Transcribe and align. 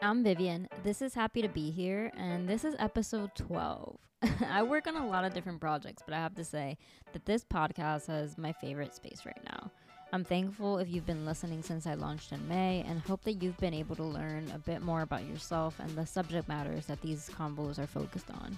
I'm 0.00 0.22
Vivian. 0.22 0.68
This 0.84 1.02
is 1.02 1.14
Happy 1.14 1.42
to 1.42 1.48
Be 1.48 1.72
Here, 1.72 2.12
and 2.16 2.48
this 2.48 2.62
is 2.62 2.76
episode 2.78 3.34
12. 3.34 3.98
I 4.48 4.62
work 4.62 4.86
on 4.86 4.94
a 4.94 5.04
lot 5.04 5.24
of 5.24 5.34
different 5.34 5.60
projects, 5.60 6.04
but 6.06 6.14
I 6.14 6.18
have 6.18 6.36
to 6.36 6.44
say 6.44 6.78
that 7.12 7.26
this 7.26 7.44
podcast 7.44 8.08
is 8.08 8.38
my 8.38 8.52
favorite 8.52 8.94
space 8.94 9.22
right 9.26 9.42
now. 9.44 9.72
I'm 10.12 10.22
thankful 10.22 10.78
if 10.78 10.88
you've 10.88 11.04
been 11.04 11.26
listening 11.26 11.62
since 11.62 11.84
I 11.84 11.94
launched 11.94 12.30
in 12.30 12.46
May 12.46 12.84
and 12.86 13.00
hope 13.00 13.24
that 13.24 13.42
you've 13.42 13.58
been 13.58 13.74
able 13.74 13.96
to 13.96 14.04
learn 14.04 14.52
a 14.54 14.58
bit 14.58 14.82
more 14.82 15.02
about 15.02 15.26
yourself 15.26 15.80
and 15.80 15.90
the 15.96 16.06
subject 16.06 16.46
matters 16.46 16.86
that 16.86 17.02
these 17.02 17.28
combos 17.28 17.80
are 17.80 17.88
focused 17.88 18.30
on. 18.30 18.56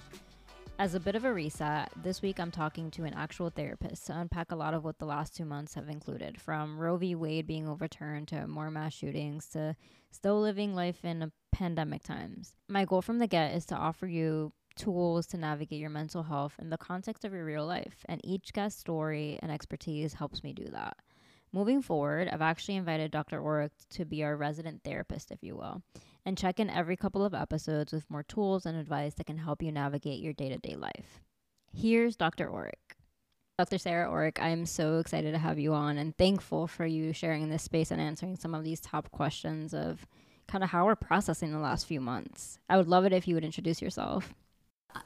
As 0.79 0.95
a 0.95 0.99
bit 0.99 1.15
of 1.15 1.25
a 1.25 1.33
reset, 1.33 1.91
this 2.01 2.21
week 2.21 2.39
I'm 2.39 2.49
talking 2.49 2.89
to 2.91 3.03
an 3.03 3.13
actual 3.13 3.51
therapist 3.51 4.07
to 4.07 4.17
unpack 4.17 4.51
a 4.51 4.55
lot 4.55 4.73
of 4.73 4.83
what 4.83 4.97
the 4.97 5.05
last 5.05 5.35
two 5.35 5.45
months 5.45 5.75
have 5.75 5.89
included 5.89 6.41
from 6.41 6.79
Roe 6.79 6.97
v. 6.97 7.13
Wade 7.13 7.45
being 7.45 7.67
overturned 7.67 8.27
to 8.29 8.47
more 8.47 8.71
mass 8.71 8.93
shootings 8.93 9.45
to 9.49 9.75
still 10.09 10.41
living 10.41 10.73
life 10.73 11.05
in 11.05 11.31
pandemic 11.51 12.03
times. 12.03 12.55
My 12.67 12.85
goal 12.85 13.03
from 13.03 13.19
the 13.19 13.27
get 13.27 13.53
is 13.53 13.65
to 13.67 13.75
offer 13.75 14.07
you 14.07 14.53
tools 14.75 15.27
to 15.27 15.37
navigate 15.37 15.79
your 15.79 15.89
mental 15.91 16.23
health 16.23 16.55
in 16.59 16.71
the 16.71 16.77
context 16.77 17.25
of 17.25 17.33
your 17.33 17.45
real 17.45 17.65
life, 17.65 18.03
and 18.09 18.19
each 18.23 18.51
guest 18.53 18.79
story 18.79 19.37
and 19.43 19.51
expertise 19.51 20.13
helps 20.13 20.43
me 20.43 20.53
do 20.53 20.65
that. 20.71 20.97
Moving 21.53 21.81
forward, 21.81 22.29
I've 22.31 22.41
actually 22.41 22.77
invited 22.77 23.11
Dr. 23.11 23.39
Oreck 23.39 23.71
to 23.91 24.05
be 24.05 24.23
our 24.23 24.35
resident 24.35 24.81
therapist, 24.83 25.31
if 25.31 25.43
you 25.43 25.55
will 25.55 25.83
and 26.25 26.37
check 26.37 26.59
in 26.59 26.69
every 26.69 26.95
couple 26.95 27.23
of 27.25 27.33
episodes 27.33 27.91
with 27.91 28.09
more 28.09 28.23
tools 28.23 28.65
and 28.65 28.77
advice 28.77 29.13
that 29.15 29.25
can 29.25 29.37
help 29.37 29.61
you 29.61 29.71
navigate 29.71 30.21
your 30.21 30.33
day 30.33 30.49
to 30.49 30.57
day 30.57 30.75
life. 30.75 31.21
Here's 31.73 32.15
Dr. 32.15 32.49
Oreck. 32.49 32.95
Dr. 33.57 33.77
Sarah 33.77 34.09
Oreck, 34.09 34.39
I 34.41 34.49
am 34.49 34.65
so 34.65 34.97
excited 34.97 35.33
to 35.33 35.37
have 35.37 35.59
you 35.59 35.73
on 35.73 35.97
and 35.97 36.17
thankful 36.17 36.67
for 36.67 36.85
you 36.85 37.13
sharing 37.13 37.49
this 37.49 37.63
space 37.63 37.91
and 37.91 38.01
answering 38.01 38.35
some 38.35 38.55
of 38.55 38.63
these 38.63 38.79
top 38.79 39.11
questions 39.11 39.73
of 39.73 40.07
kind 40.47 40.63
of 40.63 40.71
how 40.71 40.85
we're 40.85 40.95
processing 40.95 41.51
the 41.51 41.59
last 41.59 41.85
few 41.85 42.01
months. 42.01 42.59
I 42.67 42.77
would 42.77 42.87
love 42.87 43.05
it 43.05 43.13
if 43.13 43.27
you 43.27 43.35
would 43.35 43.45
introduce 43.45 43.81
yourself. 43.81 44.33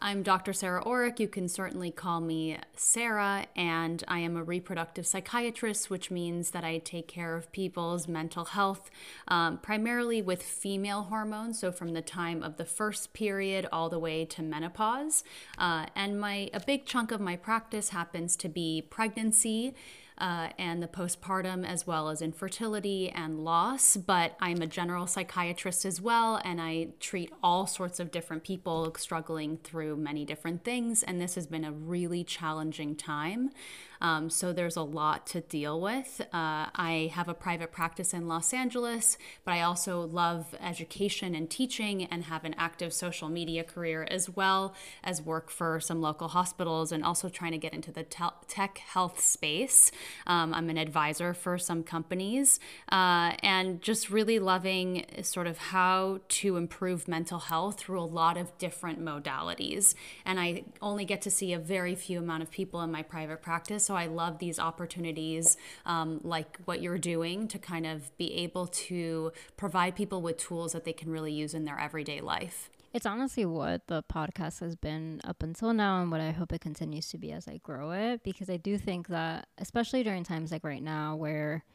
I'm 0.01 0.23
Dr. 0.23 0.53
Sarah 0.53 0.83
Oreck. 0.83 1.19
You 1.19 1.27
can 1.27 1.47
certainly 1.47 1.91
call 1.91 2.21
me 2.21 2.57
Sarah, 2.75 3.45
and 3.55 4.03
I 4.07 4.19
am 4.19 4.37
a 4.37 4.43
reproductive 4.43 5.05
psychiatrist, 5.05 5.89
which 5.89 6.11
means 6.11 6.51
that 6.51 6.63
I 6.63 6.77
take 6.79 7.07
care 7.07 7.35
of 7.35 7.51
people's 7.51 8.07
mental 8.07 8.45
health 8.45 8.89
um, 9.27 9.57
primarily 9.57 10.21
with 10.21 10.43
female 10.43 11.03
hormones, 11.03 11.59
so 11.59 11.71
from 11.71 11.93
the 11.93 12.01
time 12.01 12.43
of 12.43 12.57
the 12.57 12.65
first 12.65 13.13
period 13.13 13.67
all 13.71 13.89
the 13.89 13.99
way 13.99 14.25
to 14.25 14.41
menopause. 14.41 15.23
Uh, 15.57 15.85
and 15.95 16.19
my 16.19 16.49
a 16.53 16.59
big 16.59 16.85
chunk 16.85 17.11
of 17.11 17.21
my 17.21 17.35
practice 17.35 17.89
happens 17.89 18.35
to 18.38 18.49
be 18.49 18.81
pregnancy 18.89 19.73
uh, 20.17 20.49
and 20.58 20.81
the 20.81 20.88
postpartum, 20.88 21.66
as 21.66 21.85
well 21.85 22.09
as 22.09 22.21
infertility 22.21 23.09
and 23.09 23.44
loss. 23.44 23.97
But 23.97 24.35
I'm 24.39 24.61
a 24.61 24.67
general 24.67 25.07
psychiatrist 25.07 25.85
as 25.85 25.99
well, 25.99 26.39
and 26.44 26.61
I 26.61 26.89
treat 26.99 27.31
all 27.44 27.67
sorts 27.67 27.99
of 27.99 28.11
different 28.11 28.44
people 28.44 28.94
struggling 28.97 29.57
through 29.57 29.97
many 29.97 30.25
different 30.25 30.63
things. 30.63 31.03
And 31.03 31.19
this 31.19 31.35
has 31.35 31.47
been 31.47 31.66
a 31.66 31.72
really 31.72 32.23
challenging 32.23 32.95
time. 32.95 33.52
Um, 34.01 34.29
so 34.29 34.53
there's 34.53 34.75
a 34.75 34.81
lot 34.81 35.27
to 35.27 35.41
deal 35.41 35.79
with. 35.79 36.21
Uh, 36.33 36.67
I 36.75 37.11
have 37.13 37.27
a 37.27 37.33
private 37.33 37.71
practice 37.71 38.13
in 38.13 38.27
Los 38.27 38.53
Angeles, 38.53 39.17
but 39.43 39.53
I 39.53 39.61
also 39.61 40.01
love 40.01 40.55
education 40.61 41.35
and 41.35 41.49
teaching 41.49 42.03
and 42.05 42.25
have 42.25 42.43
an 42.43 42.55
active 42.57 42.93
social 42.93 43.29
media 43.29 43.63
career 43.63 44.07
as 44.09 44.29
well 44.29 44.73
as 45.03 45.21
work 45.21 45.49
for 45.49 45.79
some 45.79 46.01
local 46.01 46.29
hospitals 46.29 46.91
and 46.91 47.03
also 47.03 47.29
trying 47.29 47.51
to 47.51 47.57
get 47.57 47.73
into 47.73 47.91
the 47.91 48.03
te- 48.03 48.25
tech 48.47 48.77
health 48.79 49.19
space. 49.19 49.91
Um, 50.27 50.53
I'm 50.53 50.69
an 50.69 50.77
advisor 50.77 51.33
for 51.33 51.57
some 51.57 51.83
companies 51.83 52.59
uh, 52.91 53.33
and 53.43 53.81
just 53.81 54.09
really 54.09 54.39
loving 54.39 55.05
sort 55.21 55.47
of 55.47 55.57
how 55.57 56.19
to 56.27 56.57
improve 56.57 57.07
mental 57.07 57.39
health 57.39 57.79
through 57.79 57.99
a 57.99 58.05
lot 58.05 58.38
of 58.38 58.57
different 58.57 59.03
modalities. 59.03 59.95
And 60.25 60.39
I 60.39 60.63
only 60.81 61.05
get 61.05 61.21
to 61.23 61.31
see 61.31 61.53
a 61.53 61.59
very 61.59 61.95
few 61.95 62.19
amount 62.19 62.43
of 62.43 62.51
people 62.51 62.81
in 62.81 62.91
my 62.91 63.01
private 63.01 63.41
practice. 63.41 63.85
So 63.85 63.94
I 63.95 64.07
love 64.07 64.39
these 64.39 64.59
opportunities 64.59 65.57
um, 65.85 66.22
like 66.23 66.59
what 66.66 66.81
you're 66.81 66.97
doing 66.97 67.47
to 67.50 67.59
kind 67.59 67.85
of 67.85 68.16
be 68.17 68.33
able 68.35 68.67
to 68.67 69.31
provide 69.57 69.95
people 69.95 70.22
with 70.22 70.38
tools 70.38 70.73
that 70.73 70.85
they 70.85 70.94
can 70.94 71.09
really 71.09 71.33
use 71.33 71.53
in 71.53 71.66
their 71.66 71.79
everyday 71.79 72.22
life. 72.22 72.69
It's 72.94 73.06
honestly 73.06 73.45
what 73.45 73.88
the 73.88 74.03
podcast 74.03 74.61
has 74.61 74.78
been 74.78 75.19
up 75.25 75.44
until 75.44 75.73
now, 75.73 76.01
and 76.01 76.09
what 76.09 76.22
I 76.22 76.31
hope 76.31 76.53
it 76.53 76.61
continues 76.61 77.09
to 77.09 77.17
be 77.17 77.33
as 77.33 77.45
I 77.45 77.57
grow 77.57 77.91
it. 77.91 78.23
Because 78.23 78.50
I 78.50 78.56
do 78.56 78.78
think 78.78 79.09
that, 79.09 79.47
especially 79.57 80.01
during 80.01 80.23
times 80.23 80.50
like 80.50 80.63
right 80.63 80.81
now, 80.81 81.17
where 81.17 81.66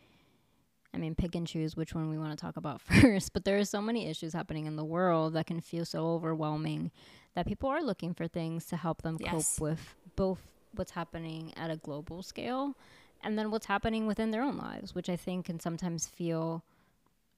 I 0.93 0.99
mean, 0.99 1.15
pick 1.15 1.35
and 1.35 1.47
choose 1.47 1.77
which 1.77 1.95
one 1.95 2.11
we 2.11 2.19
want 2.19 2.37
to 2.37 2.43
talk 2.43 2.57
about 2.57 2.81
first, 3.03 3.33
but 3.33 3.45
there 3.45 3.59
are 3.59 3.65
so 3.65 3.81
many 3.81 4.09
issues 4.09 4.33
happening 4.33 4.67
in 4.67 4.77
the 4.77 4.85
world 4.85 5.35
that 5.35 5.47
can 5.47 5.61
feel 5.61 5.85
so 5.85 6.07
overwhelming 6.09 6.91
that 7.35 7.47
people 7.47 7.69
are 7.69 7.83
looking 7.83 8.15
for 8.15 8.27
things 8.27 8.67
to 8.67 8.77
help 8.77 9.03
them 9.03 9.17
yes. 9.21 9.31
cope 9.31 9.63
with 9.63 9.95
both 10.17 10.41
what's 10.75 10.93
happening 10.93 11.53
at 11.57 11.71
a 11.71 11.77
global 11.77 12.23
scale 12.23 12.77
and 13.23 13.39
then 13.39 13.51
what's 13.51 13.67
happening 13.67 14.07
within 14.07 14.31
their 14.31 14.43
own 14.43 14.57
lives, 14.57 14.95
which 14.95 15.09
I 15.09 15.17
think 15.17 15.47
can 15.47 15.61
sometimes 15.61 16.07
feel 16.07 16.65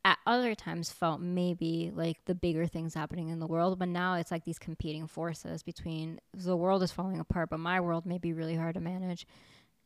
at 0.05 0.19
other 0.27 0.55
times 0.55 0.91
felt 0.91 1.21
maybe 1.21 1.93
like 1.95 2.25
the 2.25 2.35
bigger 2.35 2.67
things 2.67 2.95
happening 2.95 3.29
in 3.29 3.39
the 3.39 3.47
world, 3.47 3.79
but 3.79 3.89
now 3.89 4.15
it's 4.15 4.31
like 4.31 4.45
these 4.45 4.59
competing 4.59 5.07
forces 5.07 5.63
between 5.63 6.19
the 6.35 6.57
world 6.57 6.83
is 6.83 6.91
falling 6.91 7.21
apart, 7.21 7.51
but 7.51 7.61
my 7.61 7.81
world 7.81 8.05
may 8.05 8.19
be 8.19 8.33
really 8.33 8.57
hard 8.57 8.75
to 8.75 8.81
manage. 8.81 9.27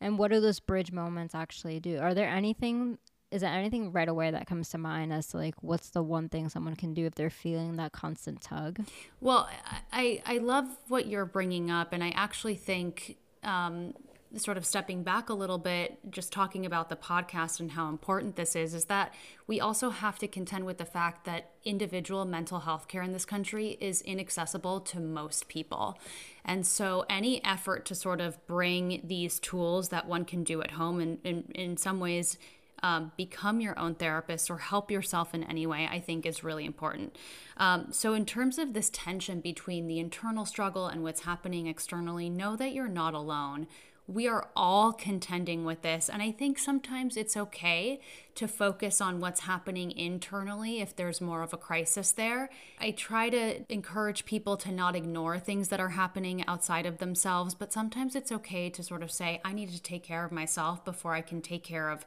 And 0.01 0.17
what 0.17 0.31
do 0.31 0.39
those 0.39 0.59
bridge 0.59 0.91
moments 0.91 1.35
actually 1.35 1.79
do? 1.79 1.99
Are 1.99 2.13
there 2.13 2.29
anything 2.29 2.97
is 3.29 3.41
there 3.41 3.51
anything 3.51 3.91
right 3.91 4.07
away 4.07 4.31
that 4.31 4.47
comes 4.47 4.69
to 4.69 4.77
mind 4.77 5.11
as 5.11 5.27
to 5.27 5.37
like 5.37 5.55
what's 5.61 5.89
the 5.89 6.01
one 6.01 6.29
thing 6.29 6.47
someone 6.47 6.75
can 6.75 6.93
do 6.93 7.05
if 7.05 7.15
they're 7.15 7.29
feeling 7.29 7.75
that 7.75 7.91
constant 7.91 8.41
tug? 8.41 8.85
Well, 9.19 9.49
I 9.91 10.21
I 10.25 10.37
love 10.37 10.65
what 10.87 11.07
you're 11.07 11.25
bringing 11.25 11.69
up, 11.69 11.93
and 11.93 12.03
I 12.03 12.11
actually 12.11 12.55
think 12.55 13.17
um, 13.43 13.93
sort 14.35 14.57
of 14.57 14.65
stepping 14.65 15.03
back 15.03 15.29
a 15.29 15.33
little 15.33 15.57
bit, 15.57 15.97
just 16.11 16.33
talking 16.33 16.65
about 16.65 16.89
the 16.89 16.95
podcast 16.95 17.59
and 17.59 17.71
how 17.71 17.87
important 17.87 18.35
this 18.35 18.55
is, 18.55 18.73
is 18.73 18.85
that 18.85 19.13
we 19.47 19.59
also 19.59 19.89
have 19.89 20.19
to 20.19 20.27
contend 20.27 20.65
with 20.65 20.77
the 20.77 20.85
fact 20.85 21.25
that 21.25 21.51
individual 21.63 22.25
mental 22.25 22.59
health 22.59 22.87
care 22.87 23.01
in 23.01 23.13
this 23.13 23.25
country 23.25 23.77
is 23.79 24.01
inaccessible 24.01 24.81
to 24.81 24.99
most 24.99 25.47
people. 25.47 25.97
And 26.43 26.67
so, 26.67 27.05
any 27.09 27.43
effort 27.43 27.85
to 27.85 27.95
sort 27.95 28.19
of 28.19 28.45
bring 28.47 29.01
these 29.03 29.39
tools 29.39 29.89
that 29.89 30.07
one 30.07 30.25
can 30.25 30.43
do 30.43 30.61
at 30.61 30.71
home 30.71 30.99
and 30.99 31.19
in, 31.23 31.51
in 31.55 31.77
some 31.77 31.99
ways 31.99 32.37
um, 32.83 33.11
become 33.17 33.61
your 33.61 33.77
own 33.77 33.95
therapist 33.95 34.49
or 34.49 34.57
help 34.57 34.91
yourself 34.91 35.33
in 35.33 35.43
any 35.43 35.65
way, 35.65 35.87
I 35.89 35.99
think 35.99 36.25
is 36.25 36.43
really 36.43 36.65
important. 36.65 37.15
Um, 37.57 37.87
so, 37.91 38.13
in 38.13 38.25
terms 38.25 38.57
of 38.57 38.73
this 38.73 38.89
tension 38.91 39.39
between 39.39 39.87
the 39.87 39.99
internal 39.99 40.45
struggle 40.45 40.87
and 40.87 41.03
what's 41.03 41.21
happening 41.21 41.67
externally, 41.67 42.29
know 42.29 42.55
that 42.55 42.73
you're 42.73 42.87
not 42.87 43.13
alone. 43.13 43.67
We 44.07 44.25
are 44.29 44.47
all 44.55 44.93
contending 44.93 45.65
with 45.65 45.81
this. 45.81 46.09
And 46.09 46.21
I 46.21 46.31
think 46.31 46.59
sometimes 46.59 47.17
it's 47.17 47.35
okay 47.35 47.99
to 48.35 48.47
focus 48.47 49.01
on 49.01 49.19
what's 49.19 49.41
happening 49.41 49.91
internally 49.91 50.79
if 50.79 50.95
there's 50.95 51.19
more 51.19 51.41
of 51.41 51.51
a 51.51 51.57
crisis 51.57 52.13
there. 52.13 52.49
I 52.79 52.91
try 52.91 53.29
to 53.29 53.69
encourage 53.69 54.23
people 54.23 54.55
to 54.57 54.71
not 54.71 54.95
ignore 54.95 55.39
things 55.39 55.67
that 55.69 55.81
are 55.81 55.89
happening 55.89 56.45
outside 56.47 56.85
of 56.85 56.99
themselves, 56.99 57.53
but 57.53 57.73
sometimes 57.73 58.15
it's 58.15 58.31
okay 58.31 58.69
to 58.69 58.81
sort 58.81 59.03
of 59.03 59.11
say, 59.11 59.41
I 59.43 59.51
need 59.51 59.71
to 59.71 59.81
take 59.81 60.03
care 60.03 60.23
of 60.23 60.31
myself 60.31 60.85
before 60.85 61.13
I 61.13 61.21
can 61.21 61.41
take 61.41 61.63
care 61.63 61.89
of 61.89 62.05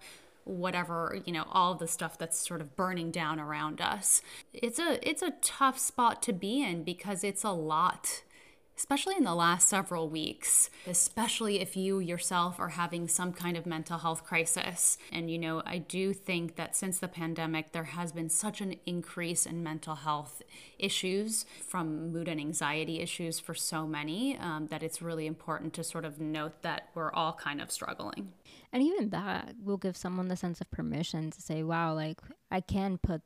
whatever 0.51 1.19
you 1.25 1.33
know 1.33 1.45
all 1.51 1.75
the 1.75 1.87
stuff 1.87 2.19
that's 2.19 2.39
sort 2.47 2.61
of 2.61 2.77
burning 2.77 3.11
down 3.11 3.39
around 3.39 3.81
us. 3.81 4.23
It's 4.53 4.79
a 4.79 4.99
it's 5.09 5.23
a 5.23 5.33
tough 5.43 5.79
spot 5.79 6.23
to 6.25 6.33
be 6.33 6.63
in 6.63 6.83
because 6.83 7.25
it's 7.25 7.45
a 7.45 7.51
lot 7.51 8.23
especially 8.81 9.15
in 9.15 9.25
the 9.25 9.35
last 9.35 9.69
several 9.69 10.09
weeks, 10.09 10.71
especially 10.87 11.61
if 11.61 11.77
you 11.77 11.99
yourself 11.99 12.59
are 12.59 12.71
having 12.71 13.07
some 13.07 13.31
kind 13.31 13.59
of 13.59 13.67
mental 13.67 13.99
health 13.99 14.25
crisis. 14.25 14.97
And, 15.13 15.31
you 15.31 15.39
know, 15.39 15.63
I 15.67 15.77
do 15.77 16.15
think 16.15 16.57
that 16.57 16.75
since 16.75 16.99
the 16.99 17.07
pandemic, 17.07 17.73
there 17.73 17.85
has 17.85 18.11
been 18.11 18.31
such 18.31 18.63
an 18.63 18.77
increase 18.87 19.45
in 19.45 19.63
mental 19.63 19.97
health 19.97 20.41
issues 20.79 21.45
from 21.69 22.11
mood 22.11 22.27
and 22.27 22.41
anxiety 22.41 23.01
issues 23.01 23.39
for 23.39 23.55
so 23.55 23.87
many 23.87 24.39
um, 24.39 24.69
that 24.69 24.83
it's 24.83 25.03
really 25.03 25.27
important 25.27 25.75
to 25.75 25.85
sort 25.85 26.07
of 26.07 26.19
note 26.19 26.63
that 26.63 26.89
we're 26.95 27.13
all 27.13 27.35
kind 27.35 27.61
of 27.61 27.71
struggling. 27.71 28.33
And 28.73 28.83
even 28.83 29.11
that 29.11 29.57
will 29.63 29.77
give 29.77 29.95
someone 29.95 30.29
the 30.29 30.37
sense 30.37 30.59
of 30.63 30.71
permission 30.71 31.31
to 31.33 31.43
say, 31.43 31.63
wow, 31.63 31.93
like 31.93 32.19
I 32.51 32.63
can 32.63 32.97
put 32.97 33.21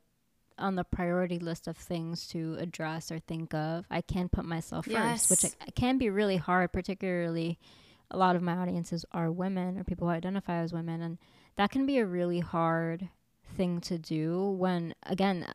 on 0.57 0.75
the 0.75 0.83
priority 0.83 1.39
list 1.39 1.67
of 1.67 1.77
things 1.77 2.27
to 2.27 2.55
address 2.59 3.11
or 3.11 3.19
think 3.19 3.53
of. 3.53 3.85
I 3.89 4.01
can 4.01 4.29
put 4.29 4.45
myself 4.45 4.87
yes. 4.87 5.27
first, 5.27 5.43
which 5.43 5.75
can 5.75 5.97
be 5.97 6.09
really 6.09 6.37
hard, 6.37 6.71
particularly 6.71 7.59
a 8.11 8.17
lot 8.17 8.35
of 8.35 8.41
my 8.41 8.55
audiences 8.55 9.05
are 9.11 9.31
women 9.31 9.77
or 9.77 9.83
people 9.83 10.07
who 10.07 10.13
identify 10.13 10.57
as 10.57 10.73
women. 10.73 11.01
And 11.01 11.17
that 11.57 11.71
can 11.71 11.85
be 11.85 11.97
a 11.97 12.05
really 12.05 12.39
hard 12.39 13.09
thing 13.55 13.81
to 13.81 13.97
do 13.97 14.49
when, 14.51 14.93
again, 15.03 15.45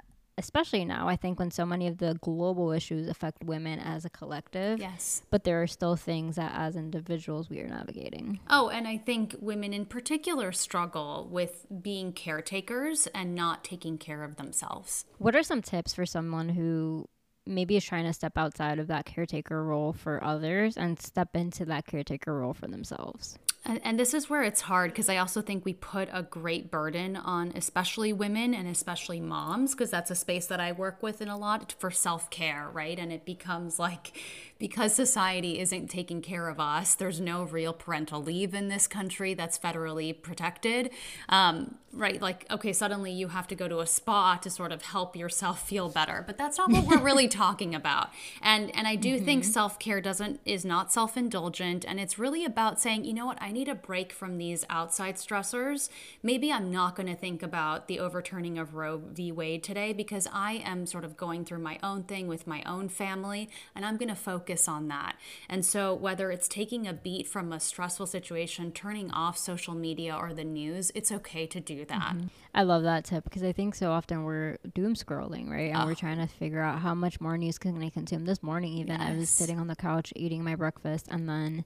especially 0.40 0.84
now, 0.84 1.06
I 1.06 1.16
think 1.16 1.38
when 1.38 1.50
so 1.50 1.64
many 1.64 1.86
of 1.86 1.98
the 1.98 2.16
global 2.20 2.72
issues 2.72 3.08
affect 3.08 3.44
women 3.44 3.78
as 3.78 4.04
a 4.04 4.10
collective. 4.10 4.80
Yes. 4.80 5.22
But 5.30 5.44
there 5.44 5.62
are 5.62 5.66
still 5.66 5.96
things 5.96 6.36
that 6.36 6.52
as 6.54 6.76
individuals 6.76 7.50
we 7.50 7.60
are 7.60 7.68
navigating. 7.68 8.40
Oh, 8.48 8.68
and 8.68 8.88
I 8.88 8.96
think 8.96 9.36
women 9.40 9.72
in 9.72 9.84
particular 9.84 10.50
struggle 10.52 11.28
with 11.30 11.66
being 11.82 12.12
caretakers 12.12 13.06
and 13.14 13.34
not 13.34 13.62
taking 13.62 13.98
care 13.98 14.24
of 14.24 14.36
themselves. 14.36 15.04
What 15.18 15.36
are 15.36 15.42
some 15.42 15.62
tips 15.62 15.94
for 15.94 16.06
someone 16.06 16.48
who 16.48 17.06
maybe 17.46 17.76
is 17.76 17.84
trying 17.84 18.04
to 18.04 18.12
step 18.12 18.36
outside 18.36 18.78
of 18.78 18.86
that 18.86 19.04
caretaker 19.04 19.62
role 19.62 19.92
for 19.92 20.22
others 20.24 20.76
and 20.76 21.00
step 21.00 21.36
into 21.36 21.64
that 21.66 21.86
caretaker 21.86 22.38
role 22.38 22.54
for 22.54 22.66
themselves? 22.66 23.38
And, 23.64 23.80
and 23.84 24.00
this 24.00 24.14
is 24.14 24.30
where 24.30 24.42
it's 24.42 24.62
hard 24.62 24.90
because 24.90 25.08
I 25.10 25.18
also 25.18 25.42
think 25.42 25.64
we 25.64 25.74
put 25.74 26.08
a 26.12 26.22
great 26.22 26.70
burden 26.70 27.14
on 27.14 27.52
especially 27.54 28.12
women 28.12 28.54
and 28.54 28.66
especially 28.66 29.20
moms 29.20 29.72
because 29.72 29.90
that's 29.90 30.10
a 30.10 30.14
space 30.14 30.46
that 30.46 30.60
I 30.60 30.72
work 30.72 31.02
with 31.02 31.20
in 31.20 31.28
a 31.28 31.36
lot 31.36 31.74
for 31.78 31.90
self 31.90 32.30
care, 32.30 32.70
right? 32.72 32.98
And 32.98 33.12
it 33.12 33.26
becomes 33.26 33.78
like 33.78 34.16
because 34.60 34.94
society 34.94 35.58
isn't 35.58 35.88
taking 35.88 36.20
care 36.20 36.48
of 36.48 36.60
us, 36.60 36.94
there's 36.94 37.18
no 37.18 37.44
real 37.44 37.72
parental 37.72 38.22
leave 38.22 38.54
in 38.54 38.68
this 38.68 38.86
country 38.86 39.32
that's 39.32 39.58
federally 39.58 40.12
protected, 40.22 40.90
um, 41.30 41.76
right? 41.94 42.20
Like, 42.20 42.44
okay, 42.50 42.74
suddenly 42.74 43.10
you 43.10 43.28
have 43.28 43.48
to 43.48 43.54
go 43.54 43.68
to 43.68 43.80
a 43.80 43.86
spa 43.86 44.36
to 44.36 44.50
sort 44.50 44.70
of 44.70 44.82
help 44.82 45.16
yourself 45.16 45.66
feel 45.66 45.88
better, 45.88 46.22
but 46.26 46.36
that's 46.36 46.58
not 46.58 46.70
what 46.70 46.86
we're 46.86 47.02
really 47.02 47.26
talking 47.42 47.74
about. 47.74 48.10
And 48.42 48.70
and 48.76 48.86
I 48.86 48.96
do 48.96 49.16
mm-hmm. 49.16 49.24
think 49.24 49.44
self 49.44 49.78
care 49.78 50.00
doesn't 50.02 50.40
is 50.44 50.64
not 50.64 50.92
self 50.92 51.16
indulgent, 51.16 51.86
and 51.88 51.98
it's 51.98 52.18
really 52.18 52.44
about 52.44 52.78
saying, 52.78 53.06
you 53.06 53.14
know 53.14 53.26
what, 53.26 53.40
I 53.40 53.52
need 53.52 53.68
a 53.68 53.74
break 53.74 54.12
from 54.12 54.36
these 54.36 54.66
outside 54.68 55.16
stressors. 55.16 55.88
Maybe 56.22 56.52
I'm 56.52 56.70
not 56.70 56.94
going 56.96 57.08
to 57.08 57.16
think 57.16 57.42
about 57.42 57.88
the 57.88 57.98
overturning 57.98 58.58
of 58.58 58.74
Roe 58.74 59.00
v. 59.12 59.32
Wade 59.32 59.64
today 59.64 59.94
because 59.94 60.28
I 60.30 60.62
am 60.66 60.84
sort 60.84 61.04
of 61.04 61.16
going 61.16 61.46
through 61.46 61.60
my 61.60 61.78
own 61.82 62.02
thing 62.02 62.28
with 62.28 62.46
my 62.46 62.62
own 62.66 62.90
family, 62.90 63.48
and 63.74 63.86
I'm 63.86 63.96
going 63.96 64.10
to 64.10 64.14
focus 64.14 64.49
focus 64.50 64.68
on 64.68 64.88
that. 64.88 65.16
And 65.48 65.64
so, 65.64 65.94
whether 65.94 66.30
it's 66.30 66.48
taking 66.48 66.86
a 66.86 66.92
beat 66.92 67.26
from 67.26 67.52
a 67.52 67.60
stressful 67.60 68.06
situation, 68.06 68.72
turning 68.72 69.10
off 69.10 69.38
social 69.38 69.74
media 69.74 70.14
or 70.14 70.32
the 70.32 70.44
news, 70.44 70.90
it's 70.94 71.12
okay 71.12 71.46
to 71.46 71.60
do 71.60 71.84
that. 71.86 72.14
Mm-hmm. 72.14 72.26
I 72.54 72.62
love 72.62 72.82
that 72.82 73.04
tip 73.04 73.24
because 73.24 73.42
I 73.42 73.52
think 73.52 73.74
so 73.74 73.92
often 73.92 74.24
we're 74.24 74.58
doom 74.74 74.94
scrolling, 74.94 75.48
right? 75.48 75.70
And 75.70 75.82
oh. 75.82 75.86
we're 75.86 75.94
trying 75.94 76.18
to 76.18 76.26
figure 76.26 76.60
out 76.60 76.80
how 76.80 76.94
much 76.94 77.20
more 77.20 77.38
news 77.38 77.58
can 77.58 77.80
I 77.82 77.90
consume. 77.90 78.24
This 78.24 78.42
morning, 78.42 78.72
even, 78.74 78.98
yes. 78.98 79.00
I 79.00 79.16
was 79.16 79.30
sitting 79.30 79.58
on 79.58 79.68
the 79.68 79.76
couch 79.76 80.12
eating 80.16 80.42
my 80.42 80.56
breakfast 80.56 81.06
and 81.10 81.28
then 81.28 81.64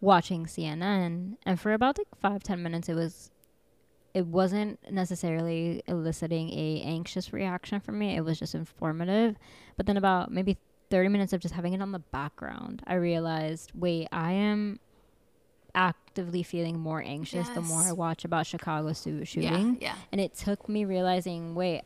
watching 0.00 0.46
CNN. 0.46 1.36
And 1.44 1.60
for 1.60 1.72
about 1.72 1.98
like 1.98 2.08
five, 2.20 2.42
ten 2.42 2.62
minutes, 2.62 2.88
it 2.88 2.94
was 2.94 3.30
it 4.12 4.26
wasn't 4.26 4.76
necessarily 4.90 5.82
eliciting 5.86 6.50
a 6.50 6.82
anxious 6.82 7.32
reaction 7.32 7.78
from 7.78 7.96
me 7.96 8.16
it 8.16 8.22
was 8.22 8.40
just 8.40 8.56
informative 8.56 9.36
but 9.76 9.86
then 9.86 9.96
about 9.96 10.32
maybe 10.32 10.58
30 10.90 11.08
minutes 11.08 11.32
of 11.32 11.40
just 11.40 11.54
having 11.54 11.72
it 11.72 11.80
on 11.80 11.92
the 11.92 11.98
background, 11.98 12.82
I 12.86 12.94
realized, 12.94 13.72
wait, 13.74 14.08
I 14.12 14.32
am 14.32 14.80
actively 15.74 16.42
feeling 16.42 16.78
more 16.78 17.02
anxious 17.02 17.46
yes. 17.46 17.54
the 17.54 17.62
more 17.62 17.82
I 17.82 17.92
watch 17.92 18.24
about 18.24 18.46
Chicago 18.46 18.92
shooting. 18.92 19.78
Yeah, 19.80 19.88
yeah. 19.88 19.94
And 20.12 20.20
it 20.20 20.34
took 20.34 20.68
me 20.68 20.84
realizing, 20.84 21.54
wait, 21.54 21.82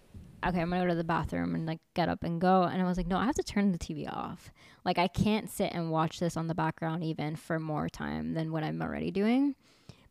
okay, 0.46 0.60
I'm 0.60 0.70
gonna 0.70 0.82
go 0.82 0.88
to 0.88 0.94
the 0.94 1.04
bathroom 1.04 1.54
and 1.54 1.66
like 1.66 1.80
get 1.94 2.08
up 2.08 2.22
and 2.22 2.40
go. 2.40 2.62
And 2.62 2.80
I 2.80 2.84
was 2.84 2.96
like, 2.96 3.06
no, 3.06 3.16
I 3.16 3.24
have 3.24 3.34
to 3.36 3.42
turn 3.42 3.72
the 3.72 3.78
TV 3.78 4.10
off. 4.10 4.52
Like 4.84 4.98
I 4.98 5.08
can't 5.08 5.50
sit 5.50 5.72
and 5.72 5.90
watch 5.90 6.20
this 6.20 6.36
on 6.36 6.48
the 6.48 6.54
background 6.54 7.04
even 7.04 7.36
for 7.36 7.58
more 7.58 7.88
time 7.88 8.34
than 8.34 8.52
what 8.52 8.64
I'm 8.64 8.82
already 8.82 9.10
doing. 9.10 9.54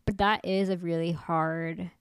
But 0.06 0.18
that 0.18 0.42
is 0.44 0.69
a 0.69 0.78
really 0.78 1.12
hard 1.12 1.92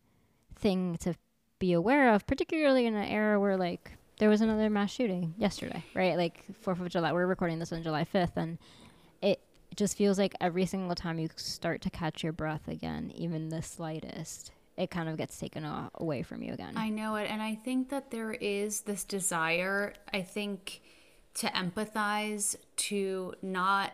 thing 0.56 0.96
to 0.98 1.14
be 1.58 1.72
aware 1.72 2.12
of, 2.14 2.26
particularly 2.26 2.86
in 2.86 2.94
an 2.94 3.08
era 3.08 3.38
where 3.38 3.56
like 3.56 3.92
there 4.22 4.30
was 4.30 4.40
another 4.40 4.70
mass 4.70 4.92
shooting 4.92 5.34
yesterday, 5.36 5.82
right? 5.94 6.16
Like 6.16 6.44
Fourth 6.60 6.80
of 6.80 6.88
July. 6.88 7.12
We're 7.12 7.26
recording 7.26 7.58
this 7.58 7.72
on 7.72 7.82
July 7.82 8.04
fifth, 8.04 8.36
and 8.36 8.56
it 9.20 9.40
just 9.74 9.98
feels 9.98 10.16
like 10.16 10.32
every 10.40 10.64
single 10.64 10.94
time 10.94 11.18
you 11.18 11.28
start 11.34 11.80
to 11.80 11.90
catch 11.90 12.22
your 12.22 12.32
breath 12.32 12.68
again, 12.68 13.10
even 13.16 13.48
the 13.48 13.62
slightest, 13.62 14.52
it 14.76 14.92
kind 14.92 15.08
of 15.08 15.16
gets 15.16 15.36
taken 15.40 15.66
away 15.96 16.22
from 16.22 16.40
you 16.40 16.52
again. 16.52 16.74
I 16.76 16.88
know 16.88 17.16
it, 17.16 17.28
and 17.28 17.42
I 17.42 17.56
think 17.56 17.88
that 17.88 18.12
there 18.12 18.30
is 18.30 18.82
this 18.82 19.02
desire. 19.02 19.92
I 20.14 20.22
think 20.22 20.82
to 21.34 21.48
empathize, 21.48 22.54
to 22.76 23.34
not 23.42 23.92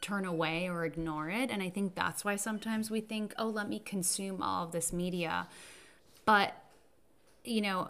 turn 0.00 0.24
away 0.24 0.68
or 0.68 0.84
ignore 0.84 1.30
it. 1.30 1.50
And 1.50 1.60
I 1.60 1.68
think 1.68 1.96
that's 1.96 2.24
why 2.24 2.36
sometimes 2.36 2.92
we 2.92 3.00
think, 3.00 3.34
oh, 3.38 3.48
let 3.48 3.68
me 3.68 3.80
consume 3.80 4.40
all 4.40 4.66
of 4.66 4.70
this 4.70 4.92
media. 4.92 5.48
But, 6.24 6.54
you 7.42 7.60
know, 7.60 7.88